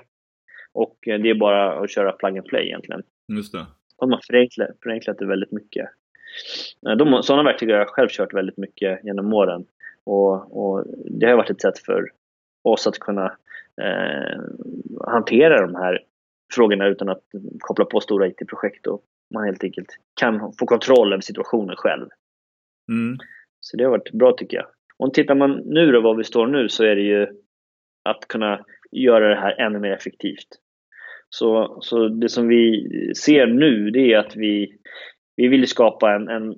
[0.73, 3.03] och eh, det är bara att köra plug and play egentligen.
[3.29, 3.67] Just det.
[3.99, 5.89] De har förenklat, förenklat det väldigt mycket.
[6.87, 9.65] Eh, de, sådana verktyg har jag själv kört väldigt mycket genom åren
[10.05, 12.11] och, och det har varit ett sätt för
[12.63, 13.37] oss att kunna
[13.83, 14.41] eh,
[15.07, 16.01] hantera de här
[16.55, 17.23] frågorna utan att
[17.59, 19.03] koppla på stora IT-projekt och
[19.35, 22.09] man helt enkelt kan få kontroll över situationen själv.
[22.89, 23.19] Mm.
[23.61, 24.67] Så det har varit bra tycker jag.
[24.97, 27.42] Och tittar man nu då var vi står nu så är det ju
[28.03, 30.49] att kunna göra det här ännu mer effektivt.
[31.29, 34.77] Så, så det som vi ser nu det är att vi,
[35.37, 36.55] vi vill skapa en, en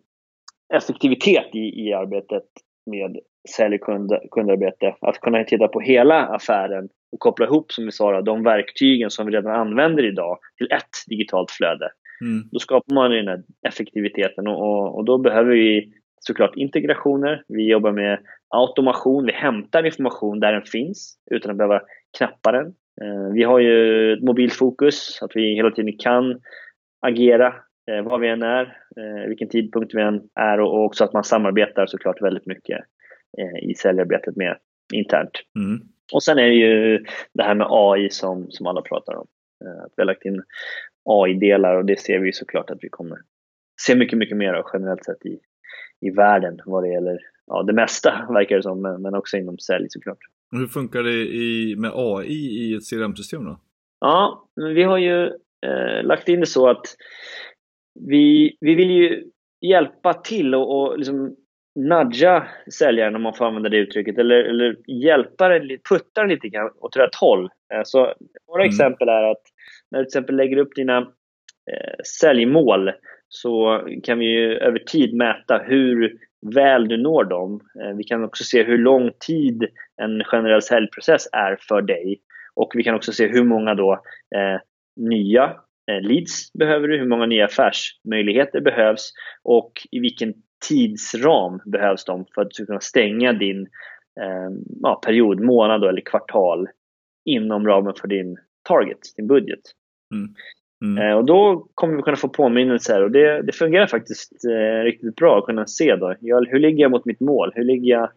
[0.75, 2.45] effektivitet i, i arbetet
[2.91, 3.19] med
[3.57, 4.97] sälj och kund, kundarbete.
[5.01, 9.27] Att kunna titta på hela affären och koppla ihop, som vi sa, de verktygen som
[9.27, 11.91] vi redan använder idag till ett digitalt flöde.
[12.21, 12.49] Mm.
[12.53, 17.43] Då skapar man den här effektiviteten och, och, och, då behöver vi såklart integrationer.
[17.49, 18.19] Vi jobbar med
[18.55, 19.27] automation.
[19.27, 21.83] Vi hämtar information där den finns utan att behöva
[22.19, 22.67] knappa den.
[23.03, 26.41] Eh, vi har ju ett mobilfokus, att vi hela tiden kan
[27.07, 27.55] agera
[27.91, 31.25] eh, var vi än är, eh, vilken tidpunkt vi än är och också att man
[31.25, 32.81] samarbetar såklart väldigt mycket
[33.63, 34.57] i säljarbetet med
[34.93, 35.31] internt.
[35.59, 35.81] Mm.
[36.13, 39.27] Och sen är det ju det här med AI som, som alla pratar om.
[39.85, 40.43] Att vi har lagt in
[41.05, 43.19] AI-delar och det ser vi såklart att vi kommer
[43.81, 45.39] se mycket, mycket mer av generellt sett i,
[46.01, 49.87] i världen vad det gäller ja, det mesta verkar det som, men också inom sälj
[49.89, 50.19] såklart.
[50.51, 53.61] Hur funkar det i, med AI i ett CRM-system då?
[54.01, 55.27] Ja, vi har ju
[55.67, 56.87] eh, lagt in det så att
[58.01, 59.25] vi, vi vill ju
[59.61, 61.37] hjälpa till och, och liksom
[61.75, 66.49] nudga säljaren om man får använda det uttrycket eller, eller hjälpa den, putta den lite
[66.49, 67.45] grann åt rätt håll.
[67.45, 67.99] Eh, så
[68.49, 68.69] några mm.
[68.69, 69.43] exempel är att
[69.91, 70.99] när du till exempel lägger upp dina
[71.71, 72.91] eh, säljmål
[73.37, 76.19] så kan vi ju över tid mäta hur
[76.55, 77.61] väl du når dem.
[77.81, 79.67] Eh, vi kan också se hur lång tid
[80.03, 82.21] en generell säljprocess är för dig
[82.55, 83.93] och vi kan också se hur många då
[84.37, 84.61] eh,
[84.97, 85.45] nya
[85.91, 90.35] eh, leads behöver du, hur många nya affärsmöjligheter behövs och i vilken
[90.69, 93.61] tidsram behövs de för att du ska kunna stänga din
[94.21, 94.51] eh,
[94.83, 96.69] ja, period, månad eller kvartal
[97.25, 98.37] inom ramen för din
[98.69, 99.61] target, din budget.
[100.15, 100.35] Mm.
[100.83, 101.09] Mm.
[101.09, 105.17] Eh, och då kommer vi kunna få påminnelser och det, det fungerar faktiskt eh, riktigt
[105.17, 106.15] bra att kunna se då.
[106.21, 107.53] Jag, hur ligger jag mot mitt mål?
[107.55, 108.11] Hur ligger jag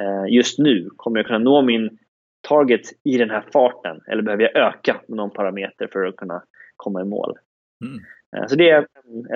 [0.00, 0.88] eh, just nu?
[0.96, 1.98] Kommer jag kunna nå min
[2.48, 4.00] target i den här farten?
[4.06, 6.42] Eller behöver jag öka med någon parameter för att kunna
[6.76, 7.38] komma i mål?
[7.84, 8.00] Mm.
[8.36, 8.86] Eh, så det är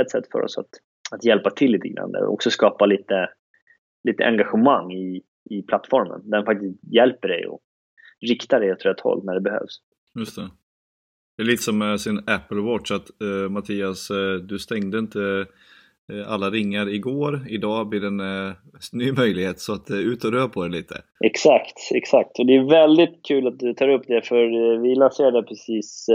[0.00, 0.70] ett sätt för oss att,
[1.11, 3.29] att hjälpa till lite grann och också skapa lite,
[4.05, 6.31] lite engagemang i, i plattformen.
[6.31, 7.61] Den faktiskt hjälper dig och
[8.20, 9.81] riktar dig åt rätt håll när det behövs.
[10.14, 10.50] Just det.
[11.37, 15.18] Det är lite som med sin Apple Watch att uh, Mattias, uh, du stängde inte
[15.18, 17.40] uh, alla ringar igår.
[17.49, 18.53] Idag blir det en uh,
[18.92, 20.94] ny möjlighet så att uh, ut och rör på det lite.
[21.25, 22.38] Exakt, exakt.
[22.38, 26.07] Och det är väldigt kul att du tar upp det för vi lanserade precis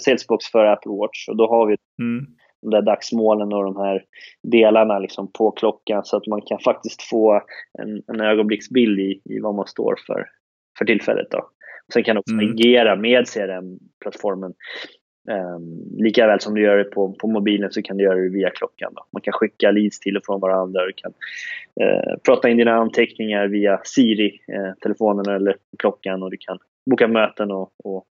[0.00, 2.26] Salesbox för Apple Watch och då har vi mm.
[2.62, 4.02] de där dagsmålen och de här
[4.42, 7.40] delarna liksom på klockan så att man kan faktiskt få
[7.78, 10.24] en, en ögonblicksbild i, i vad man står för
[10.78, 11.30] för tillfället.
[11.30, 11.50] Då.
[11.92, 12.50] Sen kan du också mm.
[12.50, 14.54] agera med CRM-plattformen.
[15.28, 18.18] Um, ehm, lika väl som du gör det på, på mobilen så kan du göra
[18.18, 18.92] det via klockan.
[18.94, 19.06] Då.
[19.12, 20.86] Man kan skicka leads till och från varandra.
[20.86, 21.12] Du kan
[21.86, 26.58] uh, prata in dina anteckningar via Siri-telefonen uh, eller klockan och du kan
[26.90, 28.04] boka möten och, och,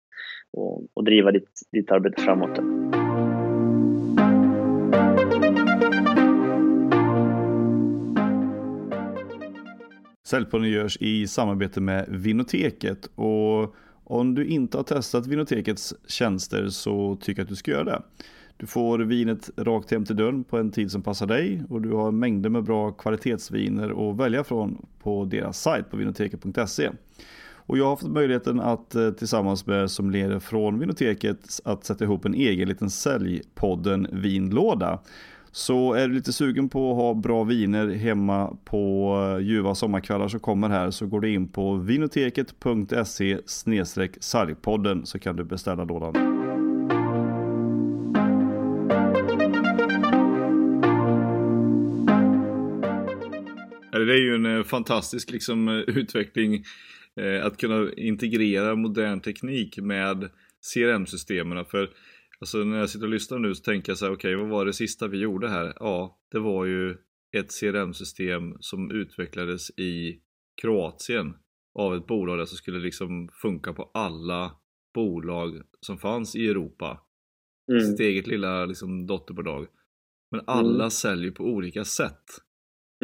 [0.53, 2.59] och, och driva ditt, ditt arbete framåt.
[10.27, 17.17] Säljpodden görs i samarbete med Vinoteket och om du inte har testat Vinotekets tjänster så
[17.21, 18.01] tycker jag att du ska göra det.
[18.57, 21.91] Du får vinet rakt hem till dörren på en tid som passar dig och du
[21.91, 26.89] har mängder med bra kvalitetsviner att välja från på deras sajt på vinoteket.se.
[27.67, 32.03] Och jag har fått möjligheten att eh, tillsammans med som leder från Vinoteket att sätta
[32.03, 34.99] ihop en egen liten säljpodden vinlåda.
[35.57, 40.27] Så är du lite sugen på att ha bra viner hemma på eh, ljuva sommarkvällar
[40.27, 43.39] som kommer här så går du in på vinoteket.se
[44.19, 46.13] sargpodden så kan du beställa lådan.
[53.91, 56.63] Det är ju en eh, fantastisk liksom, eh, utveckling
[57.43, 60.29] att kunna integrera modern teknik med
[60.73, 61.65] CRM-systemen.
[61.65, 61.89] För
[62.39, 64.49] Alltså när jag sitter och lyssnar nu så tänker jag så här, okej okay, vad
[64.49, 65.73] var det sista vi gjorde här?
[65.75, 66.97] Ja, det var ju
[67.37, 70.21] ett CRM-system som utvecklades i
[70.61, 71.33] Kroatien
[71.79, 74.51] av ett bolag där som skulle liksom funka på alla
[74.93, 77.01] bolag som fanns i Europa.
[77.71, 77.81] Mm.
[77.81, 79.67] Sitt eget lilla liksom, dotterbolag.
[80.31, 80.91] Men alla mm.
[80.91, 82.23] säljer på olika sätt.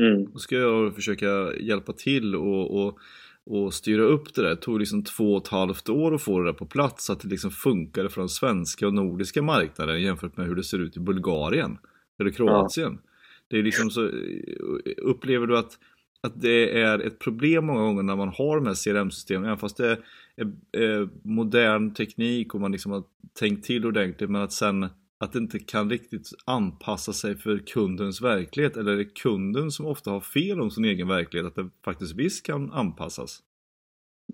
[0.01, 0.31] Mm.
[0.31, 2.99] Då ska jag försöka hjälpa till och, och
[3.45, 4.49] och styra upp det där.
[4.49, 7.13] Det tog liksom två och ett halvt år att få det där på plats så
[7.13, 10.79] att det liksom funkade för den svenska och nordiska marknaden jämfört med hur det ser
[10.79, 11.77] ut i Bulgarien
[12.19, 12.99] eller Kroatien.
[13.03, 13.09] Ja.
[13.47, 14.09] Det är liksom så,
[14.97, 15.77] upplever du att,
[16.21, 19.77] att det är ett problem många gånger när man har de här CRM-systemen, även fast
[19.77, 19.97] det är,
[20.35, 23.03] är, är modern teknik och man liksom har
[23.39, 24.89] tänkt till ordentligt men att sen
[25.21, 29.85] att det inte kan riktigt anpassa sig för kundens verklighet eller är det kunden som
[29.85, 33.39] ofta har fel om sin egen verklighet att det faktiskt visst kan anpassas?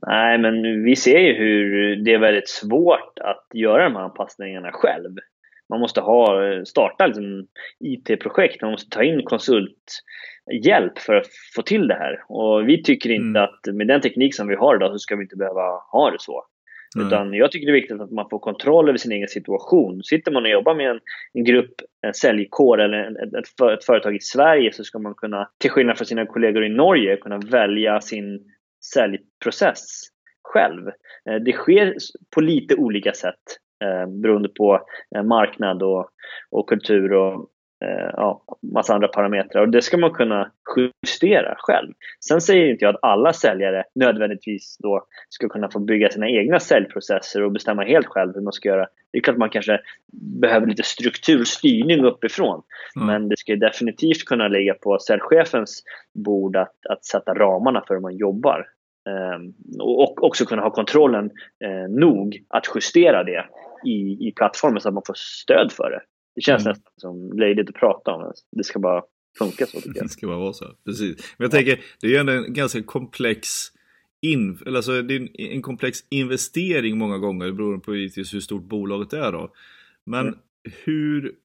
[0.07, 4.69] Nej, men vi ser ju hur det är väldigt svårt att göra de här anpassningarna
[4.73, 5.15] själv.
[5.69, 7.47] Man måste ha, starta liksom
[7.79, 12.23] IT-projekt, man måste ta in konsulthjälp för att få till det här.
[12.27, 13.43] Och vi tycker inte mm.
[13.43, 16.19] att med den teknik som vi har idag så ska vi inte behöva ha det
[16.19, 16.43] så.
[16.95, 17.07] Mm.
[17.07, 20.03] Utan jag tycker det är viktigt att man får kontroll över sin egen situation.
[20.03, 20.99] Sitter man och jobbar med en,
[21.33, 25.13] en grupp, en säljkår eller en, ett, ett, ett, företag i Sverige så ska man
[25.15, 28.39] kunna, till skillnad från sina kollegor i Norge, kunna välja sin
[28.93, 29.85] säljprocess
[30.43, 30.87] själv.
[31.29, 31.95] Eh, det sker
[32.35, 33.43] på lite olika sätt
[33.83, 36.09] eh, beroende på eh, marknad och,
[36.51, 37.49] och kultur och
[37.85, 41.93] eh, ja, massa andra parametrar och det ska man kunna justera själv.
[42.27, 46.59] Sen säger inte jag att alla säljare nödvändigtvis då ska kunna få bygga sina egna
[46.59, 48.87] säljprocesser och bestämma helt själv hur man ska göra.
[49.11, 49.79] Det är klart man kanske
[50.41, 52.63] behöver lite strukturstyrning uppifrån
[52.95, 53.07] mm.
[53.07, 58.01] men det ska definitivt kunna ligga på säljchefens bord att, att sätta ramarna för hur
[58.01, 58.67] man jobbar.
[59.35, 61.25] Um, och också kunna ha kontrollen
[61.65, 63.45] uh, nog att justera det
[63.85, 66.01] i, i plattformen så att man får stöd för det.
[66.37, 66.71] Det känns mm.
[66.71, 68.33] nästan som löjligt att prata om.
[68.51, 69.03] Det ska bara
[69.37, 70.05] funka så tycker jag.
[70.05, 70.65] Det ska bara vara så.
[70.85, 71.35] Precis.
[71.37, 73.47] Men jag tänker, det är ju ändå en ganska komplex
[74.21, 79.31] in, alltså det är en komplex investering många gånger beroende på hur stort bolaget är
[79.31, 79.53] då.
[80.05, 80.39] Men mm.
[80.83, 81.35] hur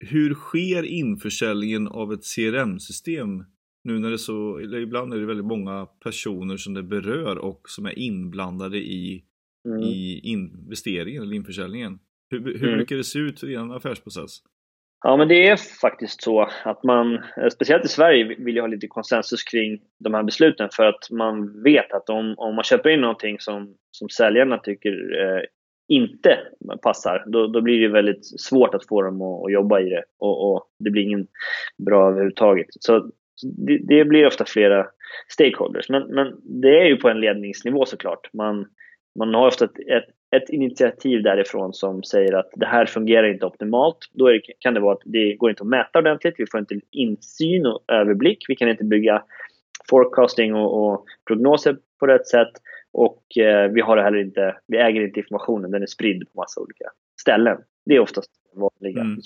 [0.00, 3.44] hur sker införsäljningen av ett CRM-system
[3.84, 7.70] nu när det så, eller ibland är det väldigt många personer som det berör och
[7.70, 9.24] som är inblandade i,
[9.68, 9.80] mm.
[9.82, 11.98] i investeringen eller införsäljningen?
[12.30, 12.76] Hur, hur mm.
[12.76, 14.42] brukar det se ut i en affärsprocess?
[15.02, 18.68] Ja, men det är faktiskt så att man, eh, speciellt i Sverige, vill ju ha
[18.68, 22.90] lite konsensus kring de här besluten för att man vet att om, om man köper
[22.90, 25.42] in någonting som, som säljarna tycker eh,
[25.88, 26.38] inte
[26.82, 30.02] passar, då, då blir det väldigt svårt att få dem att, att jobba i det
[30.18, 31.26] och, och, det blir ingen
[31.86, 32.66] bra överhuvudtaget.
[32.70, 33.10] Så
[33.42, 34.86] det, det, blir ofta flera
[35.28, 38.28] stakeholders, men, men det är ju på en ledningsnivå såklart.
[38.32, 38.66] Man,
[39.18, 43.46] man har ofta ett, ett, ett, initiativ därifrån som säger att det här fungerar inte
[43.46, 43.98] optimalt.
[44.12, 46.80] Då det, kan det vara att det går inte att mäta ordentligt, vi får inte
[46.90, 49.22] insyn och överblick, vi kan inte bygga
[49.90, 52.52] forecasting och, och prognoser på rätt sätt
[52.92, 56.60] och eh, vi har heller inte, vi äger inte informationen, den är spridd på massa
[56.60, 56.84] olika
[57.20, 57.58] ställen.
[57.86, 59.18] Det är oftast vanliga mm.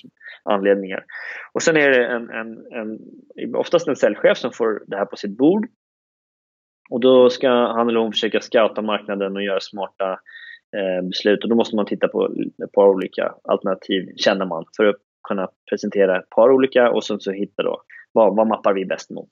[0.43, 1.05] anledningar.
[1.53, 5.17] Och sen är det en, en, en, oftast en säljchef som får det här på
[5.17, 5.67] sitt bord.
[6.91, 10.21] Och då ska han eller hon försöka scouta marknaden och göra smarta
[10.75, 11.43] Eh, beslut.
[11.43, 12.29] Och då måste man titta på
[12.65, 14.97] ett par olika alternativ, känner man, för att
[15.29, 17.83] kunna presentera ett par olika och sen så hitta då
[18.13, 19.29] vad, vad mappar vi bäst mot.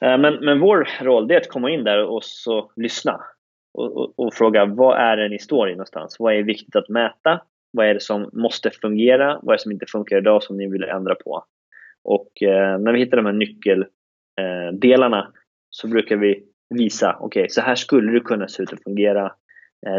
[0.00, 3.20] Eh, men, men vår roll är att komma in där och så lyssna
[3.74, 6.16] och, och, och, fråga vad är det ni står i någonstans?
[6.18, 7.40] Vad är viktigt att mäta?
[7.72, 9.38] Vad är det som måste fungera?
[9.42, 11.44] Vad är det som inte funkar idag som ni vill ändra på?
[12.04, 15.26] Och eh, när vi hittar de här nyckeldelarna eh,
[15.70, 19.32] så brukar vi visa, okej, okay, så här skulle det kunna se ut att fungera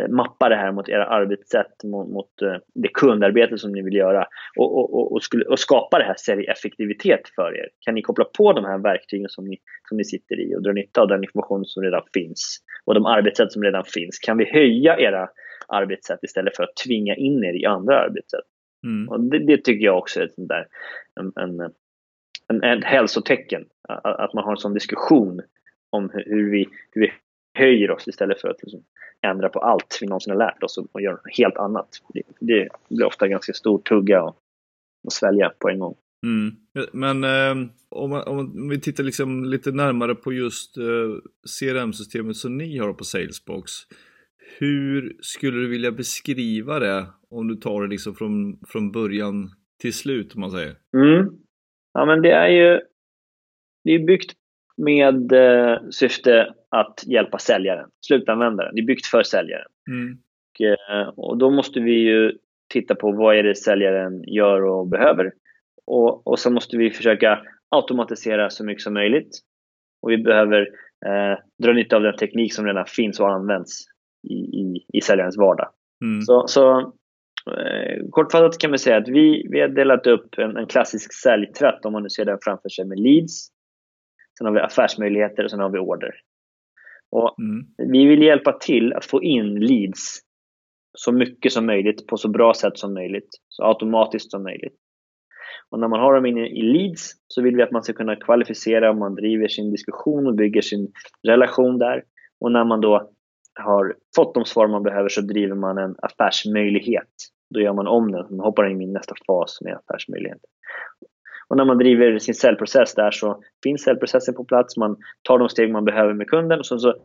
[0.10, 4.28] mappa det här mot era arbetssätt, mot, mot eh, det kundarbete som ni vill göra
[4.58, 7.70] och, och, och, skulle, och skapa det här säljeffektivitet för er.
[7.80, 9.58] Kan ni koppla på de här verktygen som ni,
[9.90, 13.06] som ni sitter i och dra nytta av den information som redan finns och de
[13.06, 14.20] arbetssätt som redan finns?
[14.20, 15.30] Kan vi höja era
[15.68, 18.46] arbetssätt istället för att tvinga in er i andra arbetssätt?
[18.84, 19.10] Mm.
[19.10, 20.68] Och det, det, tycker jag också är ett, där,
[21.20, 21.60] en, en,
[22.48, 23.66] en, en hälsotecken,
[24.04, 25.42] att man har en sån diskussion
[25.90, 27.12] om hur vi, hur vi
[27.54, 28.84] höjer oss istället för att liksom
[29.22, 31.88] ändra på allt vi någonsin har lärt oss och, och göra något helt annat.
[32.14, 34.36] Det, det blir ofta ganska stor tugga att,
[35.08, 35.96] att svälja på en gång.
[36.26, 36.56] Mm.
[36.94, 40.84] Men eh, om, man, om, vi tittar liksom lite närmare på just eh,
[41.60, 43.72] CRM-systemet som ni har på Salesbox.
[44.60, 49.50] Hur skulle du vilja beskriva det om du tar det liksom från, från början
[49.82, 50.76] till slut om man säger?
[50.98, 51.30] Mm.
[51.94, 52.80] Ja men det är ju
[53.84, 54.32] det är byggt
[54.78, 58.76] med eh, syfte att hjälpa säljaren, slutanvändaren.
[58.76, 59.68] Det är byggt för säljaren.
[59.90, 60.18] Mm.
[60.52, 62.38] Och, eh, och, då måste vi ju
[62.74, 65.32] titta på vad är det säljaren gör och behöver.
[65.86, 69.30] Och, och så måste vi försöka automatisera så mycket som möjligt.
[70.02, 70.62] Och vi behöver
[71.06, 73.86] eh, dra nytta av den teknik som redan finns och används
[74.30, 75.70] i, i, i säljarens vardag.
[76.04, 76.22] Mm.
[76.22, 76.80] Så, så
[77.48, 81.86] eh, kortfattat kan man säga att vi, vi har delat upp en, en klassisk säljtvätt,
[81.86, 83.52] om man nu ser den framför sig, med leads,
[84.38, 86.12] Sen har vi affärsmöjligheter och sen har vi order.
[87.12, 87.66] Och mm.
[87.92, 90.20] Vi vill hjälpa till att få in leads
[90.98, 93.30] så mycket som möjligt på så bra sätt som möjligt.
[93.48, 94.76] Så automatiskt som möjligt.
[95.70, 98.16] Och när man har dem inne i leads så vill vi att man ska kunna
[98.16, 100.92] kvalificera om man driver sin diskussion och bygger sin
[101.28, 102.04] relation där.
[102.40, 103.12] Och när man då
[103.60, 107.14] har fått de svar man behöver så driver man en affärsmöjlighet.
[107.54, 110.42] Då gör man om den, man hoppar in i nästa fas med affärsmöjlighet.
[111.48, 115.50] Och när man driver sin säljprocess där så finns säljprocessen på plats, man tar de
[115.50, 116.96] steg man behöver med kunden och så, så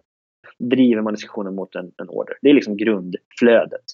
[0.59, 2.37] driver man diskussionen mot en, en order.
[2.43, 3.85] Det är liksom grundflödet.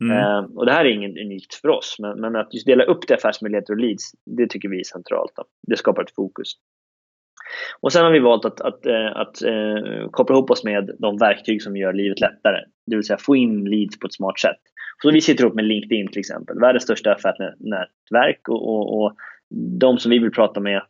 [0.00, 0.16] Mm.
[0.16, 3.08] Uh, och det här är inget unikt för oss, men, men att just dela upp
[3.08, 5.32] det affärsmöjligheter och leads, det tycker vi är centralt.
[5.36, 5.44] Då.
[5.66, 6.52] Det skapar ett fokus.
[7.80, 11.18] Och sen har vi valt att, att, att, att uh, koppla ihop oss med de
[11.18, 12.64] verktyg som gör livet lättare.
[12.86, 14.60] Det vill säga få in leads på ett smart sätt.
[15.02, 19.16] Så vi sitter ihop med LinkedIn till exempel, världens största affärsnätverk och, och, och
[19.80, 20.82] de som vi vill prata med,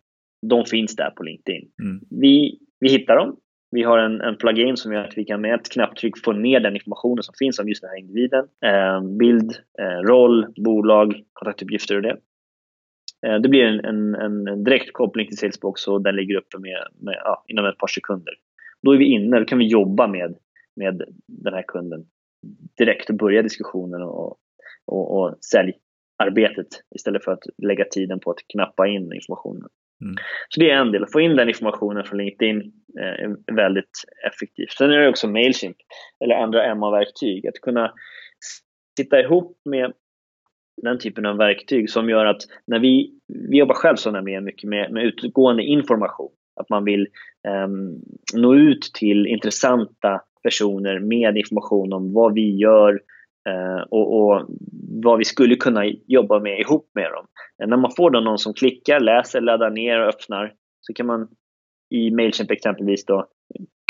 [0.46, 1.70] de finns där på LinkedIn.
[1.82, 2.00] Mm.
[2.10, 3.36] Vi, vi hittar dem.
[3.70, 6.60] Vi har en, en plugin som gör att vi kan med ett knapptryck få ner
[6.60, 8.44] den informationen som finns om just den här individen.
[8.64, 12.16] Eh, bild, eh, roll, bolag, kontaktuppgifter och det.
[13.26, 16.78] Eh, det blir en, en, en direkt koppling till Salesbox och den ligger uppe med,
[17.00, 18.34] med ja, inom ett par sekunder.
[18.82, 20.36] Då är vi inne, då kan vi jobba med,
[20.76, 22.04] med den här kunden
[22.78, 24.36] direkt och börja diskussionen och,
[24.86, 25.72] och, och sälj,
[26.18, 29.68] arbetet istället för att lägga tiden på att knappa in informationen.
[30.00, 30.14] Mm.
[30.48, 31.04] Så det är en del.
[31.04, 34.70] Att få in den informationen från LinkedIn eh, är väldigt effektivt.
[34.70, 35.76] Sen är det också Mailchimp
[36.24, 37.46] eller andra MA-verktyg.
[37.46, 37.92] Att kunna
[38.98, 39.92] sitta ihop med
[40.82, 43.12] den typen av verktyg som gör att när vi,
[43.50, 46.30] vi jobbar själv så nämligen mycket med, med utgående information.
[46.60, 47.06] Att man vill
[47.66, 48.02] um,
[48.34, 53.00] nå ut till intressanta personer med information om vad vi gör,
[53.90, 54.46] och, och,
[55.02, 57.26] vad vi skulle kunna jobba med ihop med dem.
[57.66, 61.28] När man får då någon som klickar, läser, laddar ner och öppnar så kan man
[61.90, 63.28] i Mailchimp exempelvis då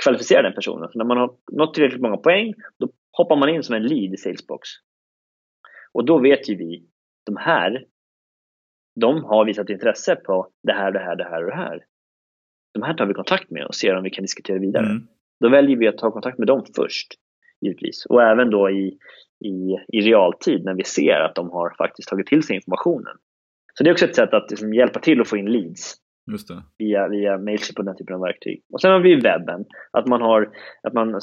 [0.03, 0.89] kvalificera den personen.
[0.93, 4.15] Så när man har nått tillräckligt många poäng, då hoppar man in som en lead
[4.15, 4.69] i Salesbox.
[5.93, 6.87] Och då vet ju vi,
[7.27, 7.85] de här,
[9.01, 11.85] de har visat intresse på det här, det här, det här och det här.
[12.75, 14.87] De här tar vi kontakt med och ser om vi kan diskutera vidare.
[14.87, 15.07] Mm.
[15.41, 17.15] Då väljer vi att ta kontakt med dem först,
[17.61, 18.07] givetvis.
[18.07, 18.99] Och även då i,
[19.45, 23.17] i, i realtid när vi ser att de har faktiskt tagit till sig informationen.
[23.75, 25.95] Så det är också ett sätt att liksom hjälpa till att få in leads.
[26.79, 28.63] Via, via Mailchimp och den typen av verktyg.
[28.73, 29.65] Och sen har vi webben.
[29.93, 30.51] Att man, har,
[30.83, 31.21] att man eh,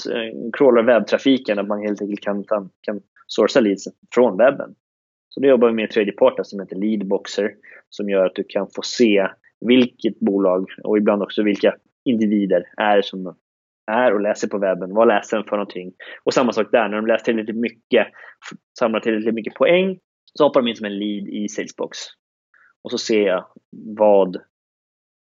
[0.53, 4.75] crawlar webbtrafiken, att man helt enkelt kan, kan, kan sourca leads från webben.
[5.29, 7.51] Så då jobbar vi med en tredje part som heter Leadboxer
[7.89, 9.27] som gör att du kan få se
[9.61, 11.75] vilket bolag och ibland också vilka
[12.05, 13.35] individer är som
[13.87, 14.93] är och läser på webben.
[14.93, 15.93] Vad läser den för någonting?
[16.23, 18.07] Och samma sak där, när de läser tillräckligt mycket,
[18.79, 19.99] samlar tillräckligt mycket poäng,
[20.33, 21.97] så hoppar de in som en lead i Salesbox.
[22.83, 23.45] Och så ser jag
[23.97, 24.37] vad,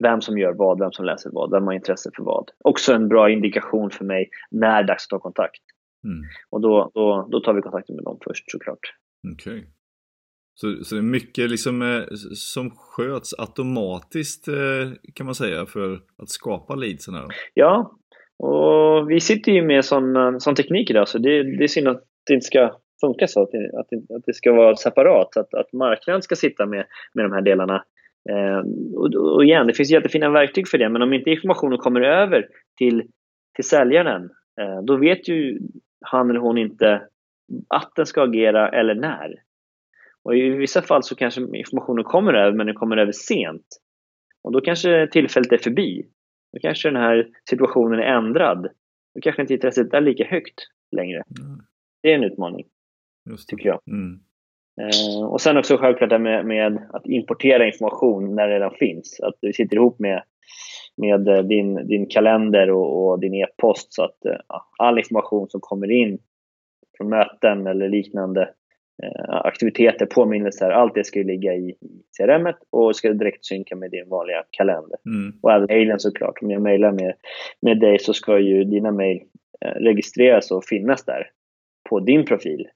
[0.02, 2.50] vem som gör vad, vem som läser vad, vem har intresse för vad.
[2.64, 5.62] Också en bra indikation för mig när det är dags att ta kontakt.
[6.04, 6.22] Mm.
[6.50, 8.94] Och då, då, då tar vi kontakt med dem först såklart.
[9.34, 9.58] Okej.
[9.58, 9.70] Okay.
[10.54, 12.02] Så, så det är mycket liksom, eh,
[12.34, 14.54] som sköts automatiskt eh,
[15.14, 17.26] kan man säga för att skapa leadsen här?
[17.54, 17.98] Ja,
[18.42, 21.88] och vi sitter ju med sån, eh, sån teknik idag så det, det är synd
[21.88, 25.36] att det inte ska funka så, att det, att det, att det ska vara separat,
[25.36, 27.84] att, att marknaden ska sitta med, med de här delarna.
[28.30, 28.58] Eh,
[28.96, 32.46] och, och, igen, det finns jättefina verktyg för det, men om inte informationen kommer över
[32.78, 33.02] till,
[33.54, 34.30] till säljaren,
[34.60, 35.58] eh, då vet ju
[36.00, 37.02] han eller hon inte
[37.68, 39.34] att den ska agera eller när.
[40.24, 43.66] Och I vissa fall så kanske informationen kommer över, men den kommer över sent.
[44.42, 46.06] Och då kanske tillfället är förbi.
[46.52, 48.68] Då kanske den här situationen är ändrad.
[49.14, 50.60] Då kanske inte intresset är lika högt
[50.96, 51.22] längre.
[51.40, 51.60] Mm.
[52.02, 52.66] Det är en utmaning,
[53.48, 53.80] tycker jag.
[53.86, 54.20] Mm.
[54.80, 59.20] Eh, och sen också självklart det med, med, att importera information när det redan finns.
[59.22, 60.22] Att du sitter ihop med,
[60.96, 65.60] med eh, din, din kalender och, och din e-post så att eh, all information som
[65.60, 66.18] kommer in
[66.96, 68.54] från möten eller liknande
[69.28, 71.74] aktiviteter, påminnelser, allt det ska ju ligga i
[72.16, 74.98] CRM och ska direkt synka med din vanliga kalender.
[75.06, 75.38] Mm.
[75.42, 76.42] Och även mejlen såklart.
[76.42, 77.14] Om jag mejlar med,
[77.62, 79.22] med dig så ska ju dina mejl
[79.60, 81.30] eh, registreras och finnas där
[81.88, 82.68] på din profil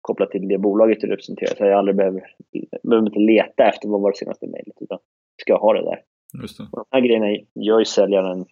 [0.00, 1.54] kopplat till det bolaget du representerar.
[1.54, 2.22] Så jag aldrig behöver,
[2.82, 4.98] behöver inte leta efter vad var det senaste mejlet utan
[5.42, 6.00] ska ha det där.
[6.42, 6.64] Just det.
[6.72, 8.44] Och de här grejerna gör ju säljaren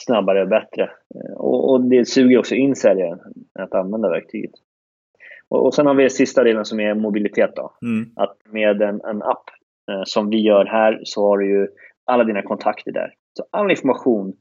[0.00, 0.82] snabbare och bättre.
[1.14, 3.18] Eh, och, och det suger också in säljaren
[3.58, 4.52] att använda verktyget.
[5.50, 7.56] Och, och sen har vi den sista delen som är mobilitet.
[7.56, 7.72] Då.
[7.82, 8.10] Mm.
[8.16, 9.44] Att med en, en app
[9.90, 11.68] eh, som vi gör här så har du ju
[12.06, 13.14] alla dina kontakter där.
[13.36, 14.32] Så all information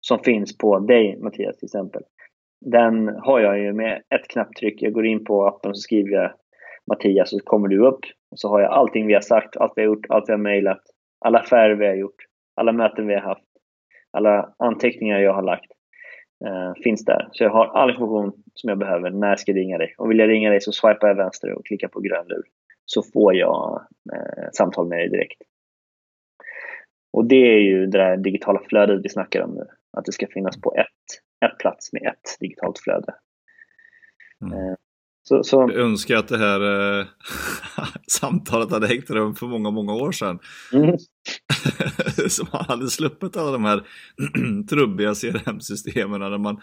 [0.00, 2.02] som finns på dig, Mattias, till exempel,
[2.60, 4.82] den har jag ju med ett knapptryck.
[4.82, 6.32] Jag går in på appen och så skriver jag
[6.90, 8.00] Mattias så kommer du upp.
[8.30, 10.38] Och så har jag allting vi har sagt, allt vi har gjort, allt vi har
[10.38, 10.80] mejlat,
[11.24, 12.16] alla affärer vi har gjort,
[12.56, 13.44] alla möten vi har haft,
[14.12, 15.72] alla anteckningar jag har lagt
[16.84, 17.28] finns där.
[17.32, 19.94] Så jag har all information som jag behöver när jag ska ringa dig.
[19.98, 22.42] Och vill jag ringa dig så swipar jag vänster och klickar på grön lur.
[22.84, 25.42] Så får jag eh, samtal med dig direkt.
[27.12, 29.66] Och det är ju det där digitala flödet vi snackar om nu.
[29.96, 33.14] Att det ska finnas på ett, ett plats med ett digitalt flöde.
[34.40, 34.58] Mm.
[34.58, 34.74] Eh,
[35.28, 35.56] så, så...
[35.56, 36.60] Jag önskar att det här
[37.00, 37.06] äh,
[38.20, 40.38] samtalet hade ägt rum för många, många år sedan.
[40.72, 40.96] Mm.
[42.28, 43.82] så man hade sluppit alla de här
[44.70, 46.60] trubbiga CRM-systemen där man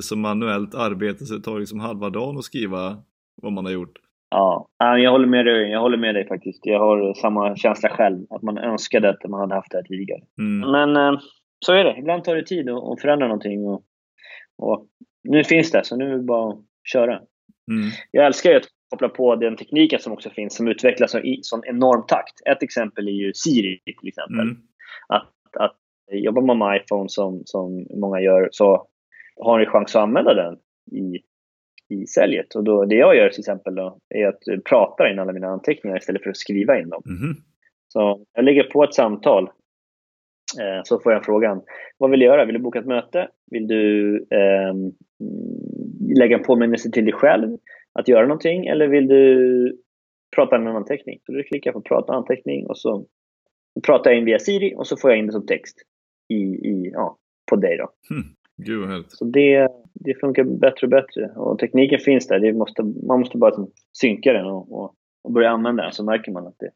[0.00, 2.96] som manuellt arbete så det tar liksom halva dagen att skriva
[3.42, 3.98] vad man har gjort.
[4.30, 6.66] Ja, jag håller med dig, jag håller med dig faktiskt.
[6.66, 10.20] Jag har samma känsla själv, att man önskade att man hade haft det här tidigare.
[10.38, 10.70] Mm.
[10.70, 11.20] Men eh,
[11.66, 13.66] så är det, ibland tar det tid att förändra någonting.
[13.66, 13.82] Och,
[14.58, 14.86] och
[15.24, 17.20] nu finns det, så nu är det bara att köra.
[17.70, 17.90] Mm.
[18.10, 21.64] Jag älskar ju att koppla på den tekniken som också finns, som utvecklas i sån
[21.64, 22.46] enorm takt.
[22.46, 24.40] Ett exempel är ju Siri till exempel.
[24.40, 24.56] Mm.
[25.08, 25.76] Att, att
[26.10, 28.86] jobbar man med iPhone som, som många gör så
[29.36, 30.58] har ni chans att använda den
[30.92, 31.22] i,
[31.94, 32.54] i säljet.
[32.54, 35.96] Och då, det jag gör till exempel då, är att prata in alla mina anteckningar
[35.96, 37.02] istället för att skriva in dem.
[37.06, 37.36] Mm.
[37.88, 39.44] Så jag lägger på ett samtal
[40.60, 41.62] eh, så får jag frågan,
[41.98, 42.44] vad vill du göra?
[42.44, 43.28] Vill du boka ett möte?
[43.50, 44.74] Vill du eh,
[46.18, 47.58] lägga en påminnelse till dig själv
[47.92, 49.82] att göra någonting eller vill du
[50.36, 51.20] prata med en anteckning?
[51.26, 53.06] Så du klickar på prata anteckning och så
[53.86, 55.78] pratar jag in via Siri och så får jag in det som text
[56.28, 57.18] i, i, ja,
[57.50, 57.76] på dig.
[57.76, 58.14] Då.
[58.14, 58.28] Mm.
[58.56, 61.32] Gud vad Så det, det funkar bättre och bättre.
[61.36, 62.40] Och tekniken finns där.
[62.40, 64.94] Det måste, man måste bara synka den och, och,
[65.24, 66.70] och, börja använda den så märker man att det,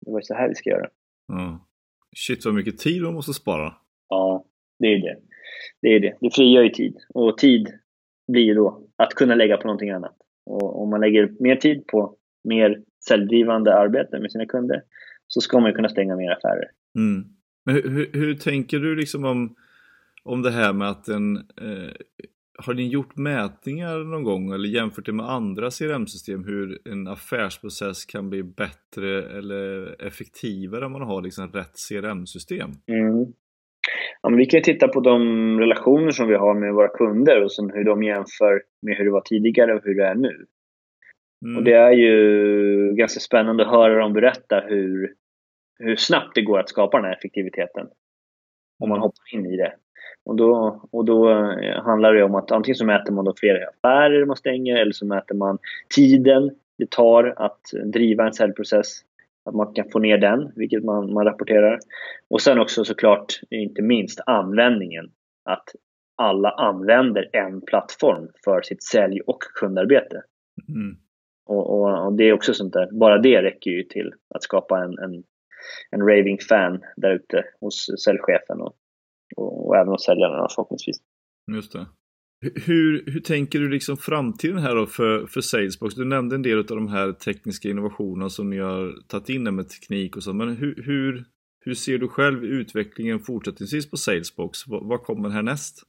[0.00, 0.88] det var så här vi ska göra.
[1.28, 1.66] Ja.
[2.16, 3.74] Shit vad mycket tid man måste spara.
[4.08, 4.44] Ja,
[4.78, 5.16] det är det.
[5.82, 6.16] Det är det.
[6.20, 6.96] Det frigör ju tid.
[7.14, 7.68] Och tid
[8.28, 10.16] blir då att kunna lägga på någonting annat.
[10.46, 14.82] Och om man lägger mer tid på mer säljdrivande arbete med sina kunder
[15.28, 16.70] så ska man kunna stänga mer affärer.
[16.98, 17.24] Mm.
[17.64, 19.54] Men hur, hur, tänker du liksom om,
[20.24, 21.92] om det här med att en eh,
[22.58, 28.04] har ni gjort mätningar någon gång eller jämfört det med andra CRM-system hur en affärsprocess
[28.04, 32.70] kan bli bättre eller effektivare om man har liksom rätt CRM-system?
[32.86, 33.32] Mm.
[34.22, 35.20] Ja, vi kan titta på de
[35.60, 39.10] relationer som vi har med våra kunder och sen hur de jämför med hur det
[39.10, 40.46] var tidigare och hur det är nu.
[41.44, 41.56] Mm.
[41.56, 45.14] Och det är ju ganska spännande att höra dem berätta hur,
[45.78, 47.86] hur snabbt det går att skapa den här effektiviteten.
[48.82, 49.02] Om man mm.
[49.02, 49.72] hoppar in i det.
[50.24, 53.68] Och då, och då eh, handlar det om att antingen så mäter man då flera
[53.68, 55.58] affärer man stänger eller så mäter man
[55.94, 59.00] tiden det tar att driva en säljprocess.
[59.46, 61.78] Att man kan få ner den, vilket man, man rapporterar.
[62.30, 65.10] Och sen också såklart, inte minst, användningen.
[65.44, 65.68] Att
[66.16, 70.22] alla använder en plattform för sitt sälj och kundarbete.
[70.68, 70.96] Mm.
[71.46, 74.84] Och, och, och, det är också sånt där, bara det räcker ju till att skapa
[74.84, 75.24] en, en,
[75.90, 78.76] en raving fan där ute hos säljchefen och,
[79.36, 80.96] och, och även hos säljarna förhoppningsvis.
[81.52, 81.86] Just det.
[82.40, 85.94] Hur, hur tänker du liksom framtiden här då för, för Salesbox?
[85.94, 89.68] Du nämnde en del av de här tekniska innovationerna som ni har tagit in med
[89.68, 91.24] teknik och så, men hur, hur,
[91.64, 94.58] hur ser du själv utvecklingen fortsättningsvis på Salesbox?
[94.66, 95.82] Vad, vad kommer härnäst?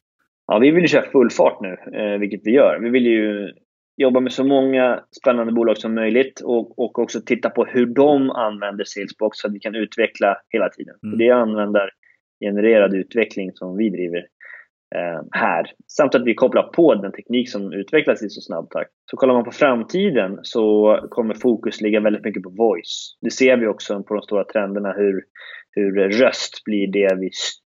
[0.47, 2.79] Ja, vi vill ju köra full fart nu, eh, vilket vi gör.
[2.83, 3.51] Vi vill ju
[3.97, 8.29] jobba med så många spännande bolag som möjligt och, och också titta på hur de
[8.29, 10.95] använder Salesbox så att vi kan utveckla hela tiden.
[11.03, 11.17] Mm.
[11.17, 14.25] Det är användargenererad utveckling som vi driver
[15.31, 15.71] här.
[15.87, 18.91] Samt att vi kopplar på den teknik som utvecklas i så snabb takt.
[19.11, 23.17] Så kollar man på framtiden så kommer fokus ligga väldigt mycket på voice.
[23.21, 25.23] Det ser vi också på de stora trenderna hur,
[25.71, 27.29] hur röst blir det vi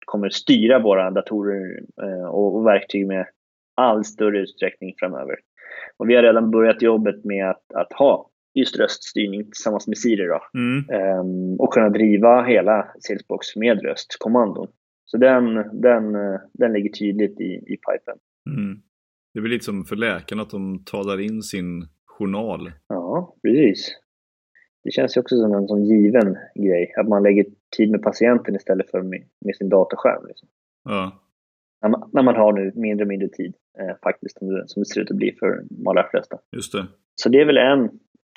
[0.05, 3.25] kommer styra våra datorer eh, och, och verktyg med
[3.75, 5.35] all större utsträckning framöver.
[5.97, 10.27] Och vi har redan börjat jobbet med att, att ha just röststyrning tillsammans med Siri
[10.27, 10.41] då.
[10.53, 11.19] Mm.
[11.19, 14.67] Um, och kunna driva hela Salesbox med röstkommandon.
[15.11, 16.13] Så den, den,
[16.53, 18.17] den ligger tydligt i, i pipen.
[18.49, 18.81] Mm.
[19.33, 22.71] Det är väl lite som för läkarna att de talar in sin journal.
[22.87, 23.97] Ja, precis.
[24.83, 26.93] Det känns ju också som en sån given grej.
[26.97, 27.45] Att man lägger
[27.77, 30.27] tid med patienten istället för med, med sin datorskärm.
[30.27, 30.47] Liksom.
[30.83, 31.21] Ja.
[31.81, 34.81] När man, när man, har nu mindre och mindre tid eh, faktiskt, som det, som
[34.81, 36.37] det ser ut att bli för de allra flesta.
[36.51, 36.87] Just det.
[37.15, 37.83] Så det är väl en.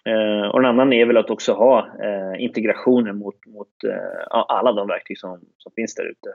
[0.06, 4.72] Eh, och en annan är väl att också ha eh, integrationer mot, mot eh, alla
[4.72, 6.28] de verktyg som, som finns där ute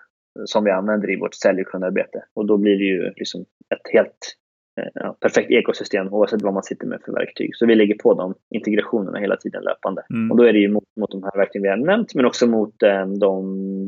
[0.45, 2.23] som vi använder i vårt sälj och kundarbete.
[2.33, 4.35] Och då blir det ju liksom ett helt
[4.81, 7.55] eh, ja, perfekt ekosystem oavsett vad man sitter med för verktyg.
[7.55, 10.05] Så vi lägger på de integrationerna hela tiden löpande.
[10.09, 10.31] Mm.
[10.31, 12.47] Och då är det ju mot, mot de här verktygen vi har nämnt, men också
[12.47, 13.43] mot eh, de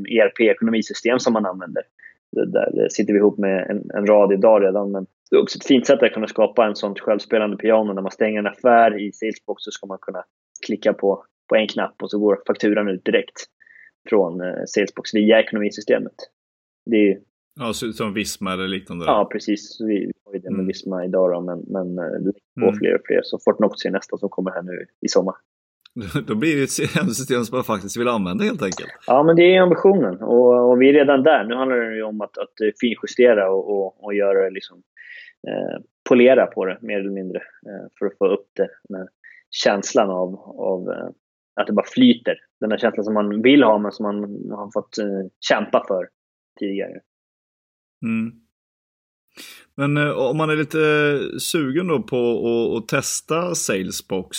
[0.06, 1.84] ERP-ekonomisystem som man använder.
[2.32, 5.66] Där sitter vi ihop med en, en rad idag redan, men det är också ett
[5.66, 7.94] fint sätt att kunna skapa en sånt självspelande piano.
[7.94, 10.24] När man stänger en affär i Salesbox så ska man kunna
[10.66, 13.48] klicka på, på en knapp och så går fakturan ut direkt
[14.10, 16.16] från eh, Salesbox via ekonomisystemet.
[16.86, 17.20] Det är,
[17.60, 19.06] ja, som Visma eller liknande?
[19.06, 19.78] Ja, precis.
[19.82, 20.68] Vi har ju det med mm.
[20.68, 22.76] Visma idag då, men, men eh, det är mm.
[22.76, 23.22] fler och fler.
[23.24, 25.36] Så Fortnox är nästa som kommer här nu i sommar.
[26.28, 26.64] Då blir det
[27.02, 28.90] ett system som man faktiskt vill använda helt enkelt.
[29.08, 31.44] Ja, men det är ambitionen och, och vi är redan där.
[31.44, 34.84] Nu handlar det ju om att, att finjustera och, och, och göra liksom,
[35.48, 39.10] eh, polera på det mer eller mindre eh, för att få upp det, den här
[39.50, 41.10] känslan av, av eh,
[41.56, 42.36] att det bara flyter.
[42.60, 44.16] Den där känslan som man vill ha men som man
[44.52, 46.08] har fått eh, kämpa för
[46.60, 47.00] tidigare.
[48.06, 48.32] Mm.
[49.76, 54.38] Men eh, om man är lite eh, sugen då på att testa Salesbox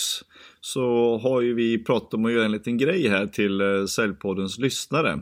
[0.61, 4.59] så har ju vi pratat om att göra en liten grej här till eh, Säljpoddens
[4.59, 5.19] lyssnare.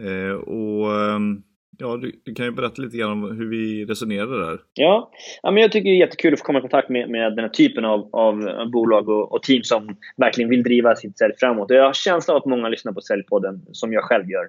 [0.00, 1.42] Eh, och ehm,
[1.80, 4.60] ja, du, du, kan ju berätta lite grann om hur vi resonerade där.
[4.74, 5.10] Ja,
[5.42, 7.44] ja men jag tycker det är jättekul att få komma i kontakt med, med den
[7.44, 8.36] här typen av, av
[8.72, 11.70] bolag och, och, team som verkligen vill driva sitt sälj framåt.
[11.70, 14.48] Jag har känslan av att många lyssnar på Säljpodden, som jag själv gör.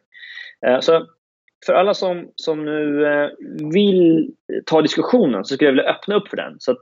[0.68, 1.08] Eh, så
[1.66, 3.30] för alla som, som nu eh,
[3.74, 4.32] vill
[4.66, 6.56] ta diskussionen så skulle jag vilja öppna upp för den.
[6.60, 6.76] Så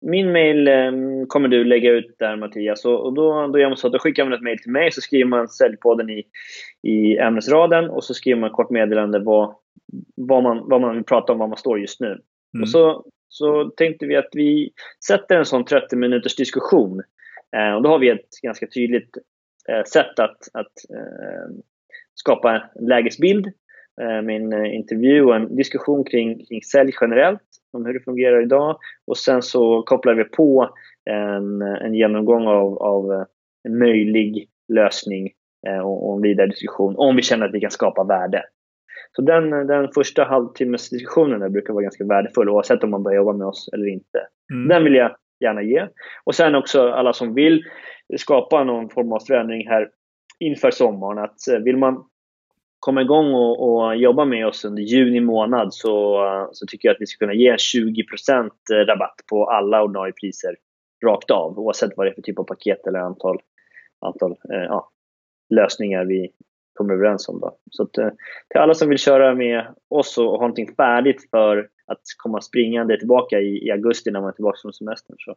[0.00, 0.92] min mail eh,
[1.28, 4.24] kommer du lägga ut där Mattias och, då, då gör man så att då skickar
[4.24, 6.24] man ett mail till mig så skriver man säljpodden i,
[6.82, 9.54] i ämnesraden och så skriver man kort meddelande vad,
[10.16, 12.06] vad, man, vad man vill prata om, vad man står just nu.
[12.06, 12.62] Mm.
[12.62, 14.70] Och så, så tänkte vi att vi
[15.06, 17.02] sätter en sån 30 minuters diskussion.
[17.56, 19.16] Eh, och då har vi ett ganska tydligt
[19.68, 21.56] eh, sätt att, att eh,
[22.14, 23.52] skapa en lägesbild
[24.22, 27.42] min eh, intervju och en diskussion kring, kring sälj generellt,
[27.72, 28.76] om hur det fungerar idag.
[29.06, 30.70] Och sen så kopplar vi på
[31.10, 33.24] en, en genomgång av, av eh,
[33.68, 35.30] en möjlig lösning
[35.82, 38.42] och, och en vidare diskussion om vi känner att vi kan skapa värde.
[39.16, 43.32] Så den, den första halvtimmes diskussionen brukar vara ganska värdefull oavsett om man börjar jobba
[43.32, 44.26] med oss eller inte.
[44.52, 44.68] Mm.
[44.68, 45.86] Den vill jag gärna ge.
[46.24, 47.62] Och sen också alla som vill
[48.16, 49.90] skapa någon form av förändring här
[50.38, 51.18] inför sommaren.
[51.18, 52.04] Att eh, vill man
[52.78, 56.94] komma igång och, och jobba med oss under juni månad så, eh, så tycker jag
[56.94, 60.56] att vi ska kunna ge 20% eh, rabatt på alla ordinarie priser
[61.04, 63.38] rakt av oavsett vad det är för typ av paket eller antal,
[64.00, 64.90] antal eh, ja,
[65.54, 66.32] lösningar vi
[66.74, 67.40] kommer överens om.
[67.40, 67.58] Då.
[67.70, 68.10] Så att, eh,
[68.48, 72.98] till alla som vill köra med oss och ha någonting färdigt för att komma springande
[72.98, 75.36] tillbaka i, i augusti när man är tillbaka från semestern så,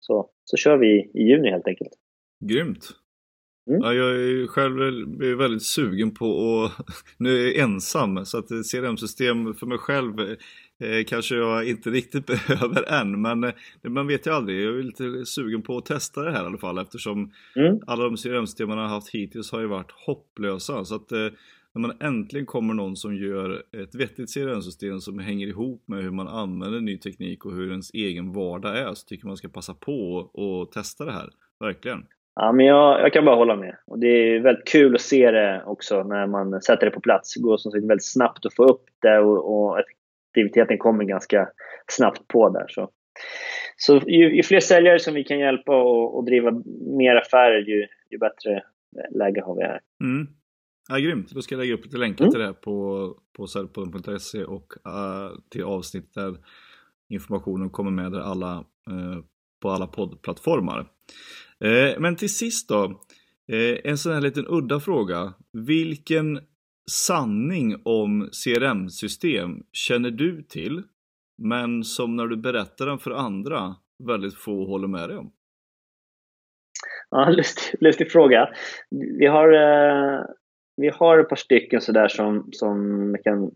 [0.00, 1.92] så, så kör vi i juni helt enkelt.
[2.44, 2.84] Grymt!
[3.66, 3.82] Mm.
[3.82, 6.86] Ja, jag är själv väldigt sugen på att,
[7.16, 10.20] nu är jag ensam, så att CRM-system för mig själv
[10.80, 13.52] eh, kanske jag inte riktigt behöver än, men eh,
[13.88, 14.64] man vet ju aldrig.
[14.64, 17.78] Jag är lite sugen på att testa det här i alla fall eftersom mm.
[17.86, 20.84] alla de CRM-system man har haft hittills har ju varit hopplösa.
[20.84, 21.28] Så att eh,
[21.72, 26.10] när man äntligen kommer någon som gör ett vettigt CRM-system som hänger ihop med hur
[26.10, 29.74] man använder ny teknik och hur ens egen vardag är så tycker man ska passa
[29.74, 31.30] på och testa det här.
[31.60, 32.04] Verkligen.
[32.34, 33.76] Ja, men jag, jag, kan bara hålla med.
[33.86, 37.34] Och det är väldigt kul att se det också när man sätter det på plats.
[37.34, 41.48] Det går som sagt väldigt snabbt att få upp det och, och effektiviteten kommer ganska
[41.86, 42.64] snabbt på där.
[42.68, 42.90] Så,
[43.76, 46.50] så ju, ju fler säljare som vi kan hjälpa och, och driva
[46.96, 48.62] mer affärer, ju, ju bättre
[49.10, 49.80] läge har vi här.
[50.04, 50.28] Mm.
[50.88, 51.30] Ja, grymt.
[51.30, 52.32] Då ska jag lägga upp lite länkar mm.
[52.32, 56.36] till det på, på sellpodden.se och uh, till avsnitt där
[57.08, 59.18] informationen kommer med där alla, uh,
[59.62, 60.86] på alla poddplattformar.
[61.64, 62.84] Eh, men till sist då,
[63.52, 65.32] eh, en sån här liten udda fråga.
[65.52, 66.40] Vilken
[66.90, 70.82] sanning om CRM-system känner du till,
[71.38, 75.32] men som när du berättar den för andra väldigt få håller med dig om?
[77.10, 78.48] Ja, lustig, lustig fråga.
[79.18, 80.24] Vi har, eh,
[80.76, 83.50] vi har ett par stycken sådär som, som jag kan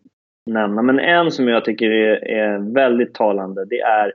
[0.47, 4.13] nämna, men en som jag tycker är, är väldigt talande, det är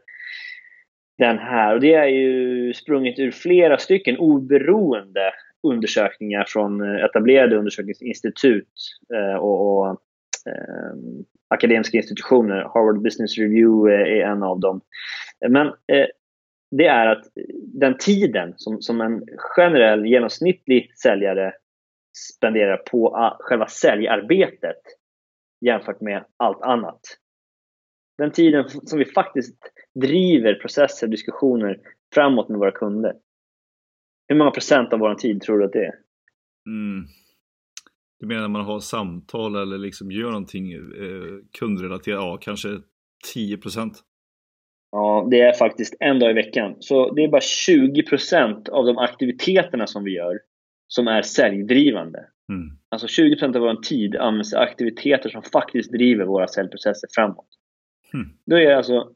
[1.19, 1.73] den här.
[1.73, 5.31] Och det är ju sprunget ur flera stycken oberoende
[5.63, 8.73] undersökningar från eh, etablerade undersökningsinstitut
[9.13, 9.87] eh, och, och
[10.45, 10.93] eh,
[11.47, 12.55] akademiska institutioner.
[12.55, 14.81] Harvard Business Review eh, är en av dem.
[15.49, 16.07] Men eh,
[16.71, 17.25] det är att
[17.73, 21.53] den tiden som, som en generell genomsnittlig säljare
[22.35, 24.81] spenderar på ah, själva säljarbetet
[25.65, 26.99] jämfört med allt annat.
[28.19, 29.57] Den tiden som vi faktiskt
[29.95, 31.79] driver processer och diskussioner
[32.13, 33.13] framåt med våra kunder.
[34.27, 35.93] Hur många procent av vår tid tror du att det är?
[36.67, 37.05] Mm.
[38.19, 40.79] Du menar när man har samtal eller liksom gör någonting eh,
[41.59, 42.19] kundrelaterat?
[42.19, 42.69] Ja, kanske
[43.33, 44.03] 10 procent.
[44.91, 46.75] Ja, det är faktiskt en dag i veckan.
[46.79, 50.39] Så det är bara 20 procent av de aktiviteterna som vi gör
[50.87, 52.19] som är säljdrivande.
[52.49, 52.77] Mm.
[52.89, 57.58] Alltså 20 procent av vår tid används till aktiviteter som faktiskt driver våra säljprocesser framåt.
[58.13, 58.29] Mm.
[58.45, 59.11] Då är det alltså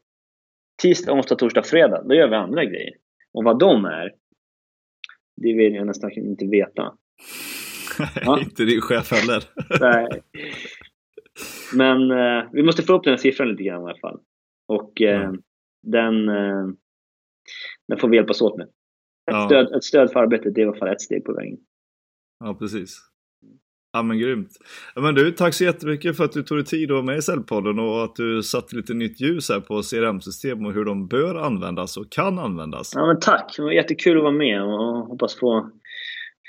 [0.82, 2.04] tisdag, onsdag, torsdag, fredag.
[2.04, 2.94] Då gör vi andra grejer.
[3.34, 4.12] Och vad de är,
[5.36, 6.94] det vill jag nästan inte veta.
[8.26, 8.40] ja.
[8.40, 9.44] inte din chef heller.
[9.80, 10.22] Nej.
[11.76, 14.20] Men eh, vi måste få upp den här siffran lite grann i alla fall.
[14.68, 15.42] Och eh, mm.
[15.82, 16.68] den, eh,
[17.88, 18.68] den får vi hjälpas åt med.
[18.68, 18.72] Ett,
[19.26, 19.46] ja.
[19.46, 21.58] stöd, ett stöd för arbetet det är i alla fall ett steg på vägen.
[22.40, 22.98] Ja, precis.
[23.96, 24.50] Ja men grymt.
[24.96, 27.18] Ja, men du, tack så jättemycket för att du tog dig tid att vara med
[27.18, 31.08] i Cellpodden och att du satte lite nytt ljus här på CRM-system och hur de
[31.08, 32.92] bör användas och kan användas.
[32.96, 35.70] Ja men tack, det var jättekul att vara med och hoppas få,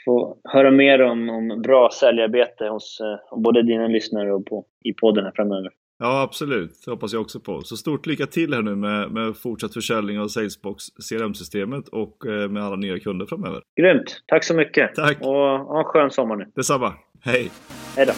[0.05, 4.93] få höra mer om, om bra säljarbete hos eh, både dina lyssnare och på, i
[4.93, 5.71] podden här framöver.
[5.99, 6.83] Ja, absolut.
[6.85, 7.61] Det hoppas jag också på.
[7.61, 12.49] Så stort lycka till här nu med, med fortsatt försäljning av Salesbox CRM-systemet och eh,
[12.51, 13.63] med alla nya kunder framöver.
[13.81, 14.23] Grymt!
[14.27, 14.95] Tack så mycket!
[14.95, 15.21] Tack!
[15.21, 16.45] Och ha en skön sommar nu.
[16.55, 16.93] Detsamma!
[17.27, 17.51] Hej!
[17.97, 18.13] Hej då!